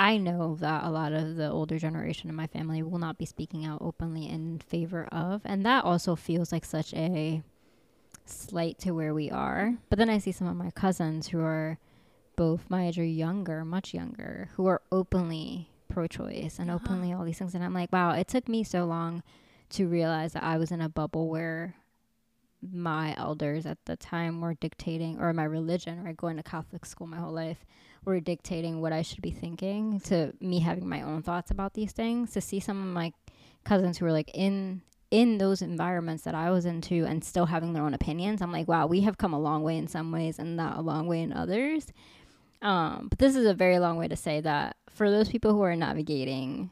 I 0.00 0.16
know 0.16 0.56
that 0.60 0.84
a 0.84 0.90
lot 0.90 1.12
of 1.12 1.36
the 1.36 1.50
older 1.50 1.78
generation 1.78 2.30
in 2.30 2.34
my 2.34 2.46
family 2.46 2.82
will 2.82 2.98
not 2.98 3.18
be 3.18 3.26
speaking 3.26 3.66
out 3.66 3.82
openly 3.82 4.26
in 4.26 4.58
favor 4.60 5.06
of, 5.12 5.42
and 5.44 5.62
that 5.66 5.84
also 5.84 6.16
feels 6.16 6.52
like 6.52 6.64
such 6.64 6.94
a 6.94 7.42
slight 8.24 8.78
to 8.78 8.92
where 8.92 9.12
we 9.12 9.30
are. 9.30 9.74
But 9.90 9.98
then 9.98 10.08
I 10.08 10.16
see 10.16 10.32
some 10.32 10.48
of 10.48 10.56
my 10.56 10.70
cousins 10.70 11.28
who 11.28 11.40
are 11.40 11.78
both 12.34 12.70
my 12.70 12.86
age 12.86 12.98
or 12.98 13.04
younger, 13.04 13.62
much 13.62 13.92
younger, 13.92 14.48
who 14.54 14.66
are 14.68 14.80
openly 14.90 15.68
pro 15.90 16.06
choice 16.06 16.58
and 16.58 16.70
uh-huh. 16.70 16.80
openly 16.82 17.12
all 17.12 17.24
these 17.24 17.38
things. 17.38 17.54
And 17.54 17.62
I'm 17.62 17.74
like, 17.74 17.92
wow, 17.92 18.12
it 18.12 18.26
took 18.26 18.48
me 18.48 18.64
so 18.64 18.86
long 18.86 19.22
to 19.70 19.86
realize 19.86 20.32
that 20.32 20.44
I 20.44 20.56
was 20.56 20.70
in 20.70 20.80
a 20.80 20.88
bubble 20.88 21.28
where 21.28 21.74
my 22.62 23.14
elders 23.16 23.66
at 23.66 23.78
the 23.86 23.96
time 23.96 24.40
were 24.40 24.54
dictating, 24.54 25.18
or 25.18 25.32
my 25.32 25.44
religion, 25.44 26.04
right? 26.04 26.16
Going 26.16 26.36
to 26.36 26.42
Catholic 26.42 26.84
school 26.84 27.06
my 27.06 27.18
whole 27.18 27.32
life, 27.32 27.64
were 28.04 28.20
dictating 28.20 28.80
what 28.80 28.92
I 28.92 29.02
should 29.02 29.22
be 29.22 29.30
thinking 29.30 30.00
to 30.00 30.32
me 30.40 30.60
having 30.60 30.88
my 30.88 31.02
own 31.02 31.22
thoughts 31.22 31.50
about 31.50 31.74
these 31.74 31.92
things. 31.92 32.32
To 32.32 32.40
see 32.40 32.60
some 32.60 32.78
of 32.78 32.92
my 32.92 33.12
cousins 33.64 33.98
who 33.98 34.06
were 34.06 34.12
like 34.12 34.30
in 34.34 34.82
in 35.10 35.38
those 35.38 35.60
environments 35.60 36.22
that 36.22 36.36
I 36.36 36.50
was 36.50 36.64
into 36.64 37.04
and 37.04 37.24
still 37.24 37.46
having 37.46 37.72
their 37.72 37.82
own 37.82 37.94
opinions, 37.94 38.40
I'm 38.40 38.52
like, 38.52 38.68
wow, 38.68 38.86
we 38.86 39.00
have 39.00 39.18
come 39.18 39.32
a 39.32 39.40
long 39.40 39.62
way 39.62 39.76
in 39.76 39.88
some 39.88 40.12
ways 40.12 40.38
and 40.38 40.56
not 40.56 40.78
a 40.78 40.82
long 40.82 41.06
way 41.08 41.20
in 41.20 41.32
others. 41.32 41.86
Um, 42.62 43.08
but 43.08 43.18
this 43.18 43.34
is 43.34 43.46
a 43.46 43.54
very 43.54 43.78
long 43.78 43.96
way 43.96 44.06
to 44.06 44.16
say 44.16 44.40
that 44.40 44.76
for 44.88 45.10
those 45.10 45.28
people 45.28 45.52
who 45.52 45.62
are 45.62 45.74
navigating 45.74 46.70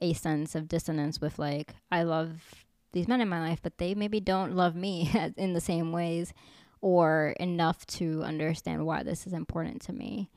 a 0.00 0.14
sense 0.14 0.54
of 0.54 0.68
dissonance 0.68 1.20
with 1.20 1.38
like, 1.38 1.74
I 1.90 2.02
love 2.02 2.65
these 2.92 3.08
men 3.08 3.20
in 3.20 3.28
my 3.28 3.40
life, 3.40 3.60
but 3.62 3.78
they 3.78 3.94
maybe 3.94 4.20
don't 4.20 4.56
love 4.56 4.74
me 4.74 5.10
in 5.36 5.52
the 5.52 5.60
same 5.60 5.92
ways 5.92 6.32
or 6.80 7.34
enough 7.40 7.86
to 7.86 8.22
understand 8.22 8.86
why 8.86 9.02
this 9.02 9.26
is 9.26 9.32
important 9.32 9.82
to 9.82 9.92
me. 9.92 10.30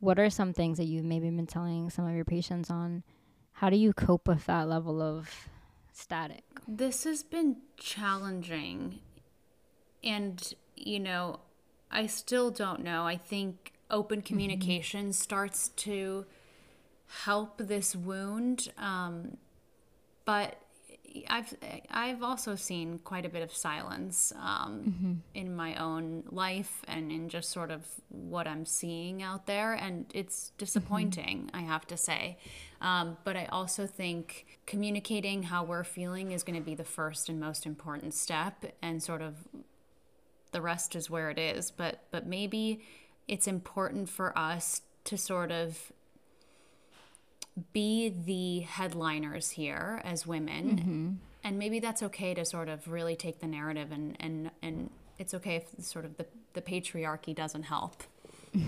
What 0.00 0.18
are 0.18 0.30
some 0.30 0.52
things 0.52 0.78
that 0.78 0.84
you've 0.84 1.04
maybe 1.04 1.30
been 1.30 1.46
telling 1.46 1.88
some 1.90 2.06
of 2.06 2.14
your 2.14 2.24
patients 2.24 2.70
on? 2.70 3.04
How 3.52 3.70
do 3.70 3.76
you 3.76 3.92
cope 3.92 4.28
with 4.28 4.46
that 4.46 4.68
level 4.68 5.00
of 5.00 5.48
static? 5.92 6.42
This 6.68 7.04
has 7.04 7.22
been 7.22 7.56
challenging. 7.76 8.98
And, 10.02 10.52
you 10.76 11.00
know, 11.00 11.40
I 11.90 12.06
still 12.06 12.50
don't 12.50 12.82
know. 12.82 13.06
I 13.06 13.16
think 13.16 13.72
open 13.90 14.18
mm-hmm. 14.18 14.26
communication 14.26 15.02
mm-hmm. 15.04 15.12
starts 15.12 15.68
to 15.68 16.26
help 17.24 17.58
this 17.58 17.94
wound. 17.94 18.68
Um, 18.76 19.36
but 20.24 20.58
I've 21.28 21.54
I've 21.90 22.22
also 22.22 22.54
seen 22.54 22.98
quite 22.98 23.24
a 23.24 23.28
bit 23.28 23.42
of 23.42 23.52
silence 23.52 24.32
um, 24.36 24.82
mm-hmm. 24.86 25.12
in 25.34 25.54
my 25.54 25.76
own 25.76 26.24
life 26.30 26.82
and 26.88 27.12
in 27.12 27.28
just 27.28 27.50
sort 27.50 27.70
of 27.70 27.86
what 28.08 28.46
I'm 28.46 28.66
seeing 28.66 29.22
out 29.22 29.46
there, 29.46 29.74
and 29.74 30.06
it's 30.12 30.50
disappointing. 30.58 31.46
Mm-hmm. 31.46 31.56
I 31.56 31.60
have 31.62 31.86
to 31.88 31.96
say, 31.96 32.38
um, 32.80 33.16
but 33.24 33.36
I 33.36 33.46
also 33.46 33.86
think 33.86 34.46
communicating 34.66 35.44
how 35.44 35.64
we're 35.64 35.84
feeling 35.84 36.32
is 36.32 36.42
going 36.42 36.58
to 36.58 36.64
be 36.64 36.74
the 36.74 36.84
first 36.84 37.28
and 37.28 37.38
most 37.38 37.64
important 37.66 38.14
step, 38.14 38.64
and 38.82 39.02
sort 39.02 39.22
of 39.22 39.36
the 40.52 40.60
rest 40.60 40.96
is 40.96 41.08
where 41.08 41.30
it 41.30 41.38
is. 41.38 41.70
But 41.70 42.00
but 42.10 42.26
maybe 42.26 42.80
it's 43.28 43.46
important 43.46 44.08
for 44.08 44.36
us 44.36 44.82
to 45.04 45.16
sort 45.16 45.52
of 45.52 45.92
be 47.72 48.08
the 48.08 48.60
headliners 48.60 49.50
here 49.50 50.00
as 50.04 50.26
women. 50.26 50.76
Mm-hmm. 50.76 51.10
and 51.44 51.58
maybe 51.58 51.78
that's 51.80 52.02
okay 52.02 52.34
to 52.34 52.44
sort 52.44 52.68
of 52.68 52.88
really 52.88 53.16
take 53.16 53.40
the 53.40 53.46
narrative 53.46 53.92
and 53.92 54.16
and 54.20 54.50
and 54.62 54.90
it's 55.18 55.34
okay 55.34 55.56
if 55.56 55.84
sort 55.84 56.04
of 56.04 56.16
the 56.16 56.26
the 56.54 56.62
patriarchy 56.62 57.34
doesn't 57.34 57.64
help. 57.64 58.02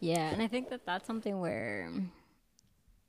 Yeah 0.00 0.28
and 0.30 0.42
i 0.42 0.48
think 0.48 0.68
that 0.68 0.84
that's 0.84 1.06
something 1.06 1.40
where 1.40 1.88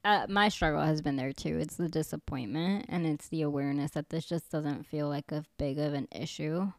uh, 0.06 0.28
my 0.30 0.50
struggle 0.50 0.82
has 0.82 1.02
been 1.02 1.16
there 1.16 1.34
too. 1.34 1.58
It's 1.58 1.78
the 1.78 1.90
disappointment 1.90 2.86
and 2.90 3.08
it's 3.08 3.28
the 3.30 3.42
awareness 3.42 3.92
that 3.92 4.10
this 4.10 4.24
just 4.24 4.52
doesn't 4.52 4.86
feel 4.86 5.10
like 5.10 5.32
a 5.32 5.44
big 5.58 5.80
of 5.80 5.96
an 5.96 6.08
issue 6.12 6.72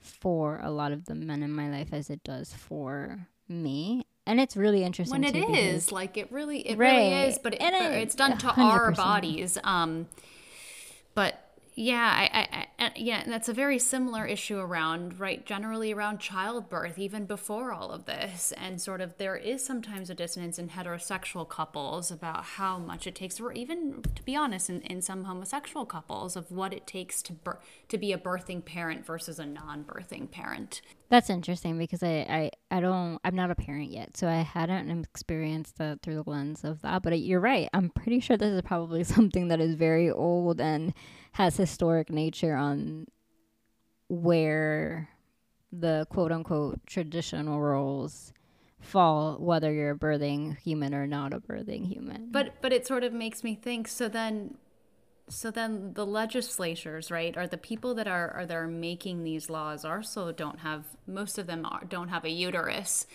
for 0.00 0.58
a 0.60 0.70
lot 0.70 0.90
of 0.90 1.04
the 1.04 1.14
men 1.14 1.44
in 1.44 1.52
my 1.52 1.70
life 1.70 1.92
as 1.92 2.10
it 2.10 2.24
does 2.24 2.52
for 2.52 3.28
me 3.48 4.04
and 4.30 4.40
it's 4.40 4.56
really 4.56 4.84
interesting 4.84 5.22
when 5.22 5.24
it 5.24 5.36
is 5.36 5.90
like 5.90 6.16
it 6.16 6.30
really 6.30 6.60
it 6.60 6.78
right. 6.78 6.96
really 6.96 7.28
is 7.28 7.38
but, 7.38 7.54
it, 7.54 7.58
but 7.60 7.74
it, 7.74 7.98
it's 7.98 8.14
done 8.14 8.38
to 8.38 8.46
100%. 8.46 8.58
our 8.58 8.92
bodies 8.92 9.58
um 9.64 10.06
but 11.14 11.49
yeah 11.74 12.28
I, 12.32 12.38
I, 12.38 12.66
I 12.84 12.92
yeah 12.96 13.20
and 13.20 13.32
that's 13.32 13.48
a 13.48 13.52
very 13.52 13.78
similar 13.78 14.26
issue 14.26 14.58
around 14.58 15.18
right 15.18 15.44
generally 15.44 15.92
around 15.92 16.20
childbirth 16.20 16.98
even 16.98 17.26
before 17.26 17.72
all 17.72 17.90
of 17.90 18.06
this 18.06 18.52
and 18.56 18.80
sort 18.80 19.00
of 19.00 19.16
there 19.18 19.36
is 19.36 19.64
sometimes 19.64 20.10
a 20.10 20.14
dissonance 20.14 20.58
in 20.58 20.68
heterosexual 20.68 21.48
couples 21.48 22.10
about 22.10 22.44
how 22.44 22.78
much 22.78 23.06
it 23.06 23.14
takes 23.14 23.40
or 23.40 23.52
even 23.52 24.02
to 24.14 24.22
be 24.22 24.34
honest 24.34 24.68
in, 24.68 24.80
in 24.82 25.00
some 25.00 25.24
homosexual 25.24 25.86
couples 25.86 26.36
of 26.36 26.50
what 26.50 26.72
it 26.72 26.86
takes 26.86 27.22
to 27.22 27.32
bir- 27.32 27.60
to 27.88 27.98
be 27.98 28.12
a 28.12 28.18
birthing 28.18 28.64
parent 28.64 29.06
versus 29.06 29.38
a 29.38 29.46
non-birthing 29.46 30.30
parent 30.30 30.80
That's 31.08 31.30
interesting 31.30 31.78
because 31.78 32.02
I, 32.02 32.50
I, 32.70 32.76
I 32.76 32.80
don't 32.80 33.18
I'm 33.24 33.34
not 33.34 33.50
a 33.50 33.54
parent 33.54 33.90
yet, 33.90 34.16
so 34.16 34.28
I 34.28 34.42
hadn't 34.42 34.90
experienced 35.04 35.78
that 35.78 36.02
through 36.02 36.22
the 36.22 36.30
lens 36.30 36.64
of 36.64 36.82
that. 36.82 37.02
But 37.02 37.18
you're 37.18 37.40
right. 37.40 37.68
I'm 37.72 37.90
pretty 37.90 38.20
sure 38.20 38.36
this 38.36 38.52
is 38.52 38.62
probably 38.62 39.04
something 39.16 39.48
that 39.48 39.60
is 39.60 39.74
very 39.74 40.10
old 40.10 40.60
and 40.60 40.94
has 41.32 41.56
historic 41.56 42.10
nature 42.10 42.54
on 42.54 43.06
where 44.08 45.08
the 45.72 46.06
quote 46.10 46.32
unquote 46.32 46.80
traditional 46.86 47.60
roles 47.60 48.32
fall, 48.80 49.36
whether 49.38 49.72
you're 49.72 49.92
a 49.92 49.98
birthing 49.98 50.58
human 50.58 50.94
or 50.94 51.06
not 51.06 51.32
a 51.32 51.40
birthing 51.40 51.86
human. 51.86 52.28
But 52.30 52.60
but 52.60 52.72
it 52.72 52.86
sort 52.86 53.04
of 53.04 53.12
makes 53.12 53.44
me 53.44 53.54
think. 53.54 53.88
So 53.88 54.08
then 54.08 54.56
so 55.28 55.50
then 55.50 55.94
the 55.94 56.04
legislatures 56.04 57.10
right 57.10 57.36
are 57.36 57.46
the 57.46 57.56
people 57.56 57.94
that 57.94 58.08
are 58.08 58.30
are 58.32 58.46
that 58.46 58.56
are 58.56 58.66
making 58.66 59.22
these 59.22 59.48
laws 59.48 59.84
also 59.84 60.32
don't 60.32 60.58
have 60.60 60.84
most 61.06 61.38
of 61.38 61.46
them 61.46 61.64
are, 61.64 61.84
don't 61.84 62.08
have 62.08 62.24
a 62.24 62.30
uterus 62.30 63.06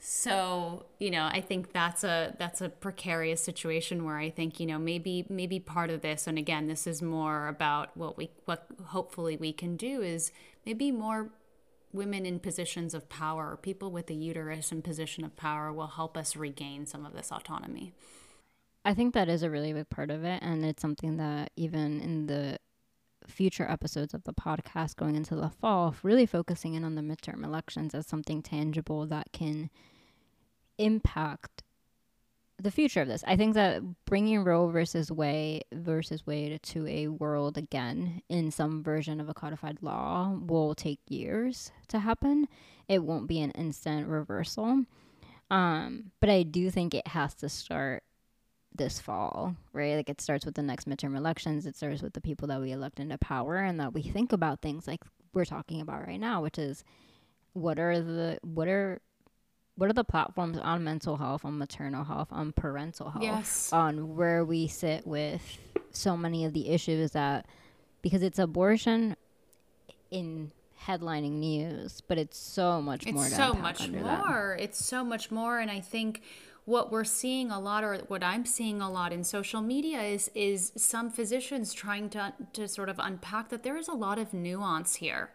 so 0.00 0.86
you 0.98 1.10
know 1.10 1.28
i 1.32 1.40
think 1.40 1.72
that's 1.72 2.04
a 2.04 2.34
that's 2.38 2.60
a 2.60 2.68
precarious 2.68 3.42
situation 3.42 4.04
where 4.04 4.16
i 4.16 4.30
think 4.30 4.60
you 4.60 4.66
know 4.66 4.78
maybe 4.78 5.26
maybe 5.28 5.58
part 5.58 5.90
of 5.90 6.02
this 6.02 6.26
and 6.26 6.38
again 6.38 6.68
this 6.68 6.86
is 6.86 7.02
more 7.02 7.48
about 7.48 7.96
what 7.96 8.16
we 8.16 8.30
what 8.44 8.66
hopefully 8.86 9.36
we 9.36 9.52
can 9.52 9.76
do 9.76 10.00
is 10.00 10.30
maybe 10.64 10.92
more 10.92 11.30
women 11.92 12.24
in 12.24 12.38
positions 12.38 12.94
of 12.94 13.08
power 13.08 13.58
people 13.60 13.90
with 13.90 14.08
a 14.10 14.14
uterus 14.14 14.70
in 14.70 14.82
position 14.82 15.24
of 15.24 15.36
power 15.36 15.72
will 15.72 15.88
help 15.88 16.16
us 16.16 16.36
regain 16.36 16.86
some 16.86 17.04
of 17.04 17.12
this 17.12 17.32
autonomy 17.32 17.92
I 18.84 18.94
think 18.94 19.12
that 19.12 19.28
is 19.28 19.42
a 19.42 19.50
really 19.50 19.74
big 19.74 19.90
part 19.90 20.10
of 20.10 20.24
it. 20.24 20.42
And 20.42 20.64
it's 20.64 20.80
something 20.80 21.18
that 21.18 21.50
even 21.56 22.00
in 22.00 22.26
the 22.26 22.58
future 23.28 23.68
episodes 23.68 24.14
of 24.14 24.24
the 24.24 24.32
podcast 24.32 24.96
going 24.96 25.14
into 25.14 25.36
the 25.36 25.50
fall, 25.50 25.94
really 26.02 26.26
focusing 26.26 26.74
in 26.74 26.84
on 26.84 26.94
the 26.94 27.02
midterm 27.02 27.44
elections 27.44 27.94
as 27.94 28.06
something 28.06 28.42
tangible 28.42 29.06
that 29.06 29.32
can 29.32 29.70
impact 30.78 31.62
the 32.60 32.70
future 32.70 33.02
of 33.02 33.08
this. 33.08 33.22
I 33.26 33.36
think 33.36 33.54
that 33.54 33.82
bringing 34.04 34.42
Roe 34.42 34.68
versus 34.68 35.12
Wade 35.12 35.64
versus 35.72 36.26
Wade 36.26 36.60
to 36.64 36.86
a 36.88 37.08
world 37.08 37.56
again 37.56 38.22
in 38.28 38.50
some 38.50 38.82
version 38.82 39.20
of 39.20 39.28
a 39.28 39.34
codified 39.34 39.78
law 39.80 40.36
will 40.40 40.74
take 40.74 40.98
years 41.08 41.70
to 41.88 42.00
happen. 42.00 42.48
It 42.88 43.04
won't 43.04 43.28
be 43.28 43.40
an 43.40 43.52
instant 43.52 44.08
reversal. 44.08 44.84
Um, 45.50 46.10
but 46.20 46.30
I 46.30 46.42
do 46.42 46.70
think 46.70 46.94
it 46.94 47.06
has 47.06 47.34
to 47.36 47.48
start 47.48 48.02
this 48.74 49.00
fall, 49.00 49.56
right? 49.72 49.96
Like 49.96 50.08
it 50.08 50.20
starts 50.20 50.44
with 50.44 50.54
the 50.54 50.62
next 50.62 50.88
midterm 50.88 51.16
elections. 51.16 51.66
It 51.66 51.76
starts 51.76 52.02
with 52.02 52.12
the 52.12 52.20
people 52.20 52.48
that 52.48 52.60
we 52.60 52.72
elect 52.72 53.00
into 53.00 53.18
power 53.18 53.56
and 53.56 53.80
that 53.80 53.92
we 53.92 54.02
think 54.02 54.32
about 54.32 54.60
things 54.60 54.86
like 54.86 55.02
we're 55.32 55.44
talking 55.44 55.80
about 55.80 56.06
right 56.06 56.20
now, 56.20 56.42
which 56.42 56.58
is 56.58 56.84
what 57.52 57.78
are 57.78 58.00
the 58.00 58.38
what 58.42 58.68
are 58.68 59.00
what 59.76 59.88
are 59.88 59.94
the 59.94 60.04
platforms 60.04 60.58
on 60.58 60.82
mental 60.82 61.16
health, 61.16 61.44
on 61.44 61.56
maternal 61.56 62.04
health, 62.04 62.28
on 62.32 62.52
parental 62.52 63.10
health, 63.10 63.22
yes. 63.22 63.72
on 63.72 64.16
where 64.16 64.44
we 64.44 64.66
sit 64.66 65.06
with 65.06 65.58
so 65.92 66.16
many 66.16 66.44
of 66.44 66.52
the 66.52 66.68
issues 66.68 67.12
that 67.12 67.46
because 68.02 68.22
it's 68.22 68.38
abortion 68.38 69.16
in 70.10 70.50
headlining 70.84 71.32
news, 71.32 72.00
but 72.00 72.18
it's 72.18 72.38
so 72.38 72.80
much 72.80 73.04
it's 73.04 73.12
more. 73.12 73.26
so 73.26 73.54
much 73.54 73.88
more. 73.88 74.56
That. 74.56 74.64
It's 74.64 74.84
so 74.84 75.04
much 75.04 75.30
more, 75.30 75.58
and 75.58 75.70
I 75.70 75.80
think 75.80 76.22
what 76.68 76.92
we're 76.92 77.02
seeing 77.02 77.50
a 77.50 77.58
lot 77.58 77.82
or 77.82 77.96
what 78.08 78.22
I'm 78.22 78.44
seeing 78.44 78.82
a 78.82 78.90
lot 78.90 79.10
in 79.10 79.24
social 79.24 79.62
media 79.62 80.02
is 80.02 80.30
is 80.34 80.70
some 80.76 81.10
physicians 81.10 81.72
trying 81.72 82.10
to 82.10 82.34
to 82.52 82.68
sort 82.68 82.90
of 82.90 82.96
unpack 82.98 83.48
that 83.48 83.62
there 83.62 83.78
is 83.78 83.88
a 83.88 83.94
lot 83.94 84.18
of 84.18 84.34
nuance 84.34 84.96
here. 84.96 85.30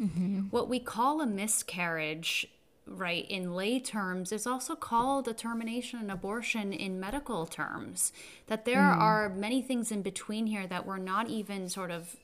Mm-hmm. 0.00 0.42
What 0.50 0.68
we 0.68 0.78
call 0.78 1.20
a 1.20 1.26
miscarriage 1.26 2.46
right 2.86 3.28
in 3.28 3.54
lay 3.54 3.80
terms 3.80 4.30
is 4.30 4.46
also 4.46 4.76
called 4.76 5.26
a 5.26 5.34
termination 5.34 5.98
and 5.98 6.12
abortion 6.12 6.72
in 6.72 7.00
medical 7.00 7.44
terms 7.44 8.12
that 8.46 8.64
there 8.64 8.78
mm. 8.78 8.98
are 8.98 9.28
many 9.28 9.60
things 9.60 9.90
in 9.90 10.00
between 10.00 10.46
here 10.46 10.66
that 10.68 10.86
we're 10.86 10.96
not 10.96 11.28
even 11.28 11.68
sort 11.68 11.90
of 11.90 12.16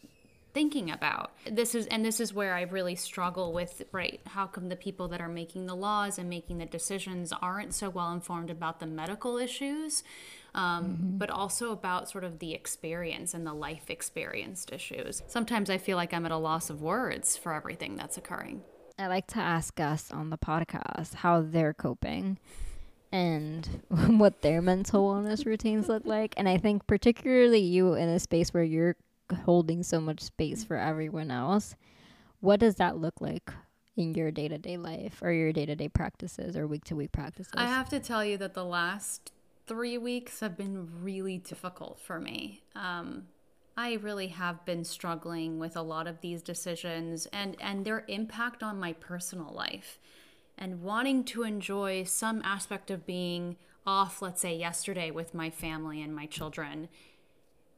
thinking 0.54 0.90
about 0.90 1.32
this 1.50 1.74
is 1.74 1.86
and 1.88 2.04
this 2.04 2.20
is 2.20 2.32
where 2.32 2.54
i 2.54 2.62
really 2.62 2.94
struggle 2.94 3.52
with 3.52 3.82
right 3.90 4.20
how 4.28 4.46
come 4.46 4.68
the 4.68 4.76
people 4.76 5.08
that 5.08 5.20
are 5.20 5.28
making 5.28 5.66
the 5.66 5.74
laws 5.74 6.16
and 6.18 6.30
making 6.30 6.58
the 6.58 6.64
decisions 6.64 7.32
aren't 7.42 7.74
so 7.74 7.90
well 7.90 8.12
informed 8.12 8.50
about 8.50 8.80
the 8.80 8.86
medical 8.86 9.36
issues 9.36 10.04
um, 10.54 10.84
mm-hmm. 10.84 11.18
but 11.18 11.28
also 11.28 11.72
about 11.72 12.08
sort 12.08 12.22
of 12.22 12.38
the 12.38 12.54
experience 12.54 13.34
and 13.34 13.44
the 13.44 13.52
life 13.52 13.90
experienced 13.90 14.72
issues 14.72 15.22
sometimes 15.26 15.68
i 15.68 15.76
feel 15.76 15.96
like 15.96 16.14
i'm 16.14 16.24
at 16.24 16.32
a 16.32 16.36
loss 16.36 16.70
of 16.70 16.80
words 16.80 17.36
for 17.36 17.52
everything 17.52 17.96
that's 17.96 18.16
occurring 18.16 18.62
i 18.98 19.08
like 19.08 19.26
to 19.26 19.38
ask 19.38 19.80
us 19.80 20.12
on 20.12 20.30
the 20.30 20.38
podcast 20.38 21.14
how 21.14 21.42
they're 21.42 21.74
coping 21.74 22.38
and 23.10 23.68
what 23.88 24.42
their 24.42 24.60
mental 24.60 25.08
wellness 25.08 25.46
routines 25.46 25.88
look 25.88 26.04
like. 26.04 26.34
And 26.36 26.48
I 26.48 26.58
think 26.58 26.84
particularly 26.88 27.60
you 27.60 27.94
in 27.94 28.08
a 28.08 28.18
space 28.18 28.52
where 28.52 28.64
you're 28.64 28.96
holding 29.34 29.82
so 29.82 30.00
much 30.00 30.20
space 30.20 30.64
for 30.64 30.76
everyone 30.76 31.30
else. 31.30 31.76
What 32.40 32.60
does 32.60 32.76
that 32.76 32.98
look 32.98 33.20
like 33.20 33.50
in 33.96 34.14
your 34.14 34.30
day 34.30 34.48
to 34.48 34.58
day 34.58 34.76
life 34.76 35.20
or 35.22 35.32
your 35.32 35.52
day 35.52 35.66
to 35.66 35.76
day 35.76 35.88
practices 35.88 36.56
or 36.56 36.66
week 36.66 36.84
to 36.84 36.96
week 36.96 37.12
practices? 37.12 37.52
I 37.56 37.66
have 37.66 37.88
to 37.90 38.00
tell 38.00 38.24
you 38.24 38.36
that 38.38 38.54
the 38.54 38.64
last 38.64 39.32
three 39.66 39.98
weeks 39.98 40.40
have 40.40 40.56
been 40.56 40.88
really 41.02 41.38
difficult 41.38 41.98
for 42.00 42.20
me. 42.20 42.62
Um, 42.74 43.28
I 43.76 43.94
really 43.94 44.28
have 44.28 44.64
been 44.64 44.84
struggling 44.84 45.58
with 45.58 45.76
a 45.76 45.82
lot 45.82 46.06
of 46.06 46.20
these 46.20 46.42
decisions 46.42 47.26
and, 47.32 47.56
and 47.60 47.84
their 47.84 48.04
impact 48.08 48.62
on 48.62 48.78
my 48.78 48.92
personal 48.92 49.52
life. 49.52 49.98
And 50.56 50.82
wanting 50.82 51.24
to 51.24 51.42
enjoy 51.42 52.04
some 52.04 52.40
aspect 52.44 52.90
of 52.90 53.06
being 53.06 53.56
off, 53.84 54.22
let's 54.22 54.40
say 54.40 54.56
yesterday, 54.56 55.10
with 55.10 55.34
my 55.34 55.50
family 55.50 56.00
and 56.00 56.14
my 56.14 56.26
children, 56.26 56.88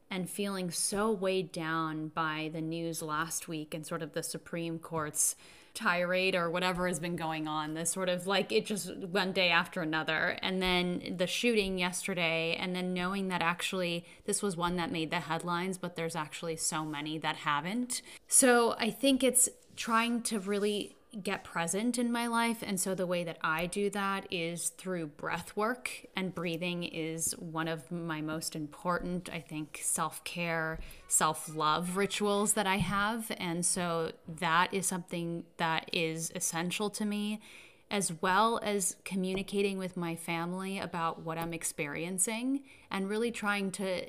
and 0.09 0.29
feeling 0.29 0.71
so 0.71 1.11
weighed 1.11 1.51
down 1.51 2.09
by 2.09 2.49
the 2.53 2.61
news 2.61 3.01
last 3.01 3.47
week 3.47 3.73
and 3.73 3.85
sort 3.85 4.01
of 4.01 4.13
the 4.13 4.23
Supreme 4.23 4.79
Court's 4.79 5.35
tirade 5.77 6.35
or 6.35 6.49
whatever 6.49 6.87
has 6.87 6.99
been 6.99 7.15
going 7.15 7.47
on. 7.47 7.75
This 7.75 7.91
sort 7.91 8.09
of 8.09 8.25
like 8.25 8.51
it 8.51 8.65
just 8.65 8.95
one 8.97 9.31
day 9.31 9.49
after 9.49 9.81
another. 9.81 10.37
And 10.41 10.61
then 10.61 11.15
the 11.17 11.27
shooting 11.27 11.77
yesterday, 11.77 12.57
and 12.59 12.75
then 12.75 12.93
knowing 12.93 13.27
that 13.27 13.43
actually 13.43 14.03
this 14.25 14.41
was 14.41 14.57
one 14.57 14.75
that 14.77 14.91
made 14.91 15.11
the 15.11 15.19
headlines, 15.19 15.77
but 15.77 15.95
there's 15.95 16.15
actually 16.15 16.55
so 16.55 16.83
many 16.83 17.19
that 17.19 17.37
haven't. 17.37 18.01
So 18.27 18.75
I 18.79 18.89
think 18.89 19.23
it's 19.23 19.49
trying 19.75 20.23
to 20.23 20.39
really 20.39 20.96
get 21.23 21.43
present 21.43 21.97
in 21.97 22.11
my 22.11 22.27
life. 22.27 22.63
And 22.65 22.79
so 22.79 22.93
the 22.93 23.07
way 23.07 23.23
that 23.23 23.37
I 23.41 23.65
do 23.65 23.89
that 23.91 24.27
is 24.31 24.69
through 24.69 25.07
breath 25.07 25.55
work, 25.55 26.05
and 26.15 26.33
breathing 26.33 26.83
is 26.83 27.33
one 27.37 27.67
of 27.67 27.91
my 27.91 28.21
most 28.21 28.55
important, 28.55 29.29
I 29.31 29.39
think, 29.39 29.79
self 29.81 30.23
care, 30.23 30.79
self 31.07 31.53
love 31.55 31.97
rituals 31.97 32.53
that 32.53 32.67
I 32.67 32.77
have. 32.77 33.31
And 33.37 33.65
so 33.65 34.11
that 34.27 34.73
is 34.73 34.85
something 34.85 35.43
that 35.57 35.89
is 35.91 36.31
essential 36.35 36.89
to 36.91 37.05
me, 37.05 37.41
as 37.89 38.13
well 38.21 38.59
as 38.63 38.95
communicating 39.03 39.77
with 39.77 39.97
my 39.97 40.15
family 40.15 40.77
about 40.77 41.21
what 41.21 41.37
I'm 41.37 41.53
experiencing 41.53 42.63
and 42.91 43.09
really 43.09 43.31
trying 43.31 43.71
to 43.71 44.05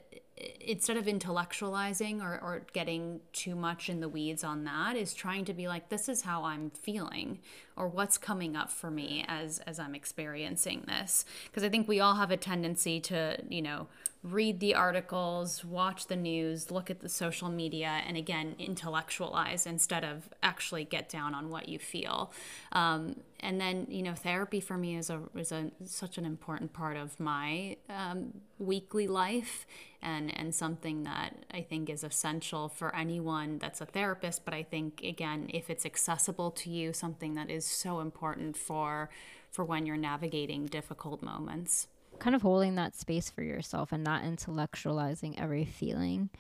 instead 0.61 0.97
of 0.97 1.07
intellectualizing 1.07 2.23
or, 2.23 2.39
or 2.43 2.63
getting 2.73 3.21
too 3.33 3.55
much 3.55 3.89
in 3.89 4.01
the 4.01 4.09
weeds 4.09 4.45
on 4.45 4.65
that 4.65 4.97
is 4.97 5.15
trying 5.15 5.45
to 5.45 5.55
be 5.55 5.69
like 5.69 5.89
this 5.89 6.09
is 6.09 6.23
how 6.23 6.45
i'm 6.45 6.71
feeling 6.71 7.39
or 7.79 7.89
what's 7.89 8.19
coming 8.19 8.57
up 8.57 8.71
for 8.71 8.91
me 8.91 9.25
as 9.29 9.61
as 9.61 9.79
i'm 9.79 9.95
experiencing 9.95 10.85
this. 10.87 11.25
Because 11.47 11.63
i 11.63 11.69
think 11.69 11.89
we 11.89 12.01
all 12.01 12.15
have 12.15 12.31
a 12.31 12.37
tendency 12.37 13.01
to 13.01 13.39
you 13.49 13.63
know 13.63 13.87
read 14.23 14.59
the 14.59 14.75
articles 14.75 15.65
watch 15.65 16.09
the 16.09 16.17
news 16.17 16.73
look 16.73 16.91
at 16.91 17.01
the 17.01 17.09
social 17.09 17.49
media 17.49 18.03
and 18.07 18.17
again 18.17 18.57
intellectualize 18.59 19.65
instead 19.65 20.05
of 20.05 20.29
actually 20.43 20.85
get 20.85 21.09
down 21.09 21.35
on 21.35 21.49
what 21.51 21.69
you 21.69 21.79
feel. 21.79 22.33
Um, 22.73 23.17
and 23.41 23.61
then 23.61 23.87
you 23.89 24.03
know 24.03 24.15
therapy 24.15 24.59
for 24.59 24.77
me 24.77 24.97
is 24.97 25.11
a 25.11 25.21
is 25.37 25.53
a 25.53 25.71
such 25.85 26.19
an 26.19 26.25
important 26.25 26.73
part 26.73 26.97
of 26.97 27.19
my 27.21 27.77
um, 27.89 28.41
weekly 28.59 29.07
life 29.07 29.65
and 30.03 30.37
and 30.37 30.53
something 30.53 31.05
that 31.05 31.37
I 31.53 31.63
think 31.63 31.89
is 31.89 32.03
essential 32.03 32.69
for 32.69 32.95
anyone 32.97 33.59
that's 33.59 33.81
a 33.81 33.87
therapist. 33.87 34.45
But 34.45 34.55
I 34.55 34.65
think 34.65 35.03
again 35.05 35.49
if 35.55 35.71
it's 35.71 35.87
accessible 35.87 36.51
to 36.53 36.71
you 36.71 36.93
something 36.93 37.35
that 37.35 37.51
is 37.51 37.65
so 37.71 38.01
important 38.01 38.57
for 38.57 39.09
for 39.51 39.65
when 39.65 39.87
you're 39.87 39.97
navigating 39.97 40.67
difficult 40.67 41.23
moments. 41.23 41.89
Kind 42.19 42.37
of 42.37 42.43
holding 42.43 42.75
that 42.75 42.95
space 42.95 43.31
for 43.31 43.43
yourself 43.43 43.93
and 43.93 44.05
not 44.05 44.23
intellectualizing 44.23 45.41
every 45.41 45.65
feeling. 45.65 46.31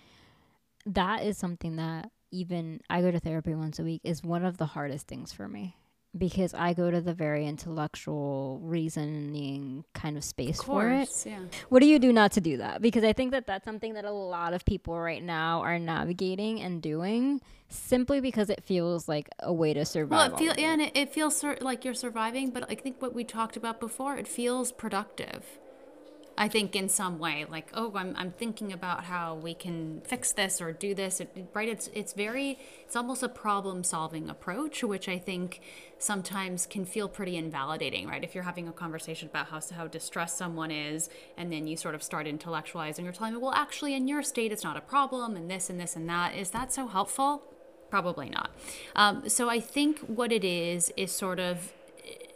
That 0.84 1.22
is 1.22 1.38
something 1.38 1.76
that 1.76 2.10
even 2.30 2.80
I 2.90 3.00
go 3.00 3.10
to 3.10 3.20
therapy 3.20 3.54
once 3.54 3.78
a 3.78 3.84
week 3.84 4.02
is 4.04 4.22
one 4.22 4.44
of 4.44 4.58
the 4.58 4.66
hardest 4.66 5.06
things 5.06 5.32
for 5.32 5.48
me 5.48 5.76
because 6.16 6.54
I 6.54 6.72
go 6.72 6.90
to 6.90 7.00
the 7.00 7.12
very 7.14 7.46
intellectual 7.46 8.60
reasoning 8.62 9.84
kind 9.94 10.16
of 10.16 10.24
space 10.24 10.58
Of 10.60 10.66
for 10.66 10.88
it. 10.88 11.08
yeah. 11.26 11.40
What 11.68 11.80
do 11.80 11.86
you 11.86 11.98
do 11.98 12.12
not 12.12 12.32
to 12.32 12.40
do 12.40 12.56
that? 12.58 12.80
Because 12.80 13.04
I 13.04 13.12
think 13.12 13.32
that 13.32 13.46
that's 13.46 13.64
something 13.64 13.94
that 13.94 14.04
a 14.04 14.10
lot 14.10 14.54
of 14.54 14.64
people 14.64 14.98
right 14.98 15.22
now 15.22 15.60
are 15.60 15.78
navigating 15.78 16.60
and 16.60 16.80
doing 16.80 17.40
simply 17.68 18.20
because 18.20 18.48
it 18.48 18.64
feels 18.64 19.08
like 19.08 19.28
a 19.40 19.52
way 19.52 19.74
to 19.74 19.84
survive. 19.84 20.32
Well, 20.32 20.34
it 20.34 20.38
feel, 20.38 20.54
yeah, 20.58 20.72
and 20.72 20.82
it, 20.82 20.96
it 20.96 21.12
feels 21.12 21.36
sur- 21.36 21.58
like 21.60 21.84
you're 21.84 21.94
surviving, 21.94 22.50
but 22.50 22.64
I 22.70 22.74
think 22.74 23.02
what 23.02 23.14
we 23.14 23.24
talked 23.24 23.56
about 23.56 23.78
before, 23.78 24.16
it 24.16 24.26
feels 24.26 24.72
productive. 24.72 25.58
I 26.38 26.46
think 26.46 26.76
in 26.76 26.88
some 26.88 27.18
way, 27.18 27.44
like, 27.50 27.68
oh, 27.74 27.92
I'm, 27.96 28.14
I'm 28.16 28.30
thinking 28.30 28.72
about 28.72 29.04
how 29.04 29.34
we 29.34 29.54
can 29.54 30.02
fix 30.02 30.30
this 30.30 30.60
or 30.60 30.72
do 30.72 30.94
this, 30.94 31.20
right? 31.52 31.68
It's 31.68 31.90
it's 31.92 32.12
very, 32.12 32.60
it's 32.84 32.94
almost 32.94 33.24
a 33.24 33.28
problem 33.28 33.82
solving 33.82 34.30
approach, 34.30 34.84
which 34.84 35.08
I 35.08 35.18
think 35.18 35.60
sometimes 35.98 36.64
can 36.64 36.84
feel 36.84 37.08
pretty 37.08 37.36
invalidating, 37.36 38.06
right? 38.06 38.22
If 38.22 38.36
you're 38.36 38.44
having 38.44 38.68
a 38.68 38.72
conversation 38.72 39.28
about 39.28 39.48
how 39.48 39.60
how 39.74 39.88
distressed 39.88 40.38
someone 40.38 40.70
is, 40.70 41.10
and 41.36 41.52
then 41.52 41.66
you 41.66 41.76
sort 41.76 41.96
of 41.96 42.04
start 42.04 42.26
intellectualizing, 42.26 43.02
you're 43.02 43.12
telling 43.12 43.34
me, 43.34 43.40
well, 43.40 43.52
actually, 43.54 43.94
in 43.94 44.06
your 44.06 44.22
state, 44.22 44.52
it's 44.52 44.64
not 44.64 44.76
a 44.76 44.80
problem, 44.80 45.34
and 45.34 45.50
this 45.50 45.68
and 45.68 45.80
this 45.80 45.96
and 45.96 46.08
that. 46.08 46.36
Is 46.36 46.50
that 46.50 46.72
so 46.72 46.86
helpful? 46.86 47.42
Probably 47.90 48.28
not. 48.28 48.50
Um, 48.94 49.28
so 49.28 49.48
I 49.48 49.58
think 49.58 49.98
what 50.00 50.30
it 50.30 50.44
is 50.44 50.92
is 50.96 51.10
sort 51.10 51.40
of 51.40 51.72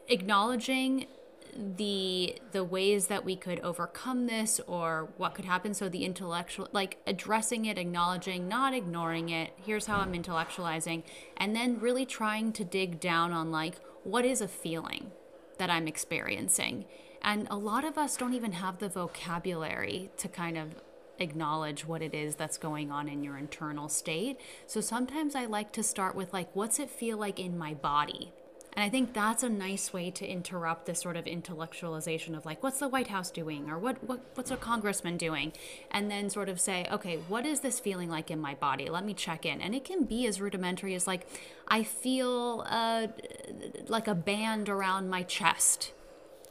acknowledging 0.08 1.06
the 1.54 2.38
the 2.52 2.64
ways 2.64 3.08
that 3.08 3.24
we 3.24 3.36
could 3.36 3.60
overcome 3.60 4.26
this 4.26 4.60
or 4.66 5.08
what 5.16 5.34
could 5.34 5.44
happen. 5.44 5.74
So 5.74 5.88
the 5.88 6.04
intellectual 6.04 6.68
like 6.72 6.98
addressing 7.06 7.66
it 7.66 7.78
acknowledging 7.78 8.48
not 8.48 8.74
ignoring 8.74 9.28
it. 9.28 9.52
Here's 9.64 9.86
how 9.86 9.98
i'm 9.98 10.12
intellectualizing. 10.12 11.02
And 11.36 11.54
then 11.54 11.78
really 11.78 12.06
trying 12.06 12.52
to 12.52 12.64
dig 12.64 13.00
down 13.00 13.32
on 13.32 13.50
like 13.50 13.76
what 14.04 14.24
is 14.24 14.40
a 14.40 14.48
feeling 14.48 15.12
that 15.58 15.70
i'm 15.70 15.86
experiencing? 15.86 16.86
And 17.20 17.46
a 17.50 17.56
lot 17.56 17.84
of 17.84 17.98
us 17.98 18.16
don't 18.16 18.34
even 18.34 18.52
have 18.52 18.78
the 18.78 18.88
vocabulary 18.88 20.10
to 20.16 20.28
kind 20.28 20.58
of 20.58 20.74
acknowledge 21.18 21.86
what 21.86 22.02
it 22.02 22.14
is 22.14 22.34
that's 22.34 22.58
going 22.58 22.90
on 22.90 23.08
in 23.08 23.22
your 23.22 23.36
internal 23.36 23.88
state. 23.88 24.40
So 24.66 24.80
sometimes 24.80 25.34
i 25.34 25.44
like 25.44 25.72
to 25.72 25.82
start 25.82 26.14
with 26.14 26.32
like 26.32 26.54
what's 26.56 26.78
it 26.78 26.88
feel 26.88 27.18
like 27.18 27.38
in 27.38 27.58
my 27.58 27.74
body 27.74 28.32
and 28.74 28.84
I 28.84 28.88
think 28.88 29.12
that's 29.12 29.42
a 29.42 29.48
nice 29.48 29.92
way 29.92 30.10
to 30.10 30.26
interrupt 30.26 30.86
this 30.86 31.00
sort 31.00 31.16
of 31.16 31.26
intellectualization 31.26 32.36
of 32.36 32.46
like, 32.46 32.62
what's 32.62 32.78
the 32.78 32.88
White 32.88 33.08
House 33.08 33.30
doing, 33.30 33.70
or 33.70 33.78
what, 33.78 34.02
what 34.04 34.20
what's 34.34 34.50
a 34.50 34.56
congressman 34.56 35.16
doing, 35.16 35.52
and 35.90 36.10
then 36.10 36.30
sort 36.30 36.48
of 36.48 36.60
say, 36.60 36.86
okay, 36.90 37.18
what 37.28 37.44
is 37.44 37.60
this 37.60 37.78
feeling 37.78 38.08
like 38.08 38.30
in 38.30 38.40
my 38.40 38.54
body? 38.54 38.88
Let 38.88 39.04
me 39.04 39.14
check 39.14 39.44
in, 39.44 39.60
and 39.60 39.74
it 39.74 39.84
can 39.84 40.04
be 40.04 40.26
as 40.26 40.40
rudimentary 40.40 40.94
as 40.94 41.06
like, 41.06 41.26
I 41.68 41.82
feel 41.82 42.64
uh, 42.68 43.08
like 43.88 44.08
a 44.08 44.14
band 44.14 44.68
around 44.68 45.10
my 45.10 45.22
chest, 45.22 45.92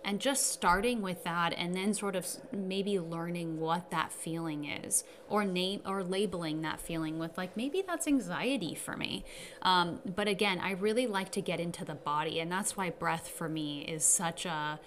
and 0.03 0.19
just 0.19 0.51
starting 0.51 1.01
with 1.01 1.23
that 1.23 1.53
and 1.55 1.75
then 1.75 1.93
sort 1.93 2.15
of 2.15 2.25
maybe 2.51 2.99
learning 2.99 3.59
what 3.59 3.91
that 3.91 4.11
feeling 4.11 4.65
is 4.65 5.03
or 5.29 5.45
name 5.45 5.81
or 5.85 6.03
labeling 6.03 6.61
that 6.61 6.79
feeling 6.79 7.19
with 7.19 7.37
like 7.37 7.55
maybe 7.55 7.83
that's 7.85 8.07
anxiety 8.07 8.75
for 8.75 8.97
me. 8.97 9.23
Um, 9.61 9.99
but 10.15 10.27
again 10.27 10.59
i 10.59 10.71
really 10.71 11.07
like 11.07 11.31
to 11.31 11.41
get 11.41 11.59
into 11.59 11.85
the 11.85 11.95
body 11.95 12.39
and 12.39 12.51
that's 12.51 12.75
why 12.75 12.89
breath 12.89 13.27
for 13.27 13.47
me 13.47 13.81
is 13.81 14.03
such 14.03 14.45
a 14.45 14.79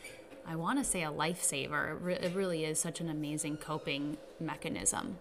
i 0.46 0.56
want 0.56 0.78
to 0.78 0.84
say 0.84 1.02
a 1.04 1.10
lifesaver. 1.10 2.10
It, 2.10 2.24
it 2.24 2.34
really 2.34 2.64
is 2.64 2.78
such 2.78 3.00
an 3.00 3.08
amazing 3.08 3.56
coping 3.58 4.16
mechanism. 4.40 5.18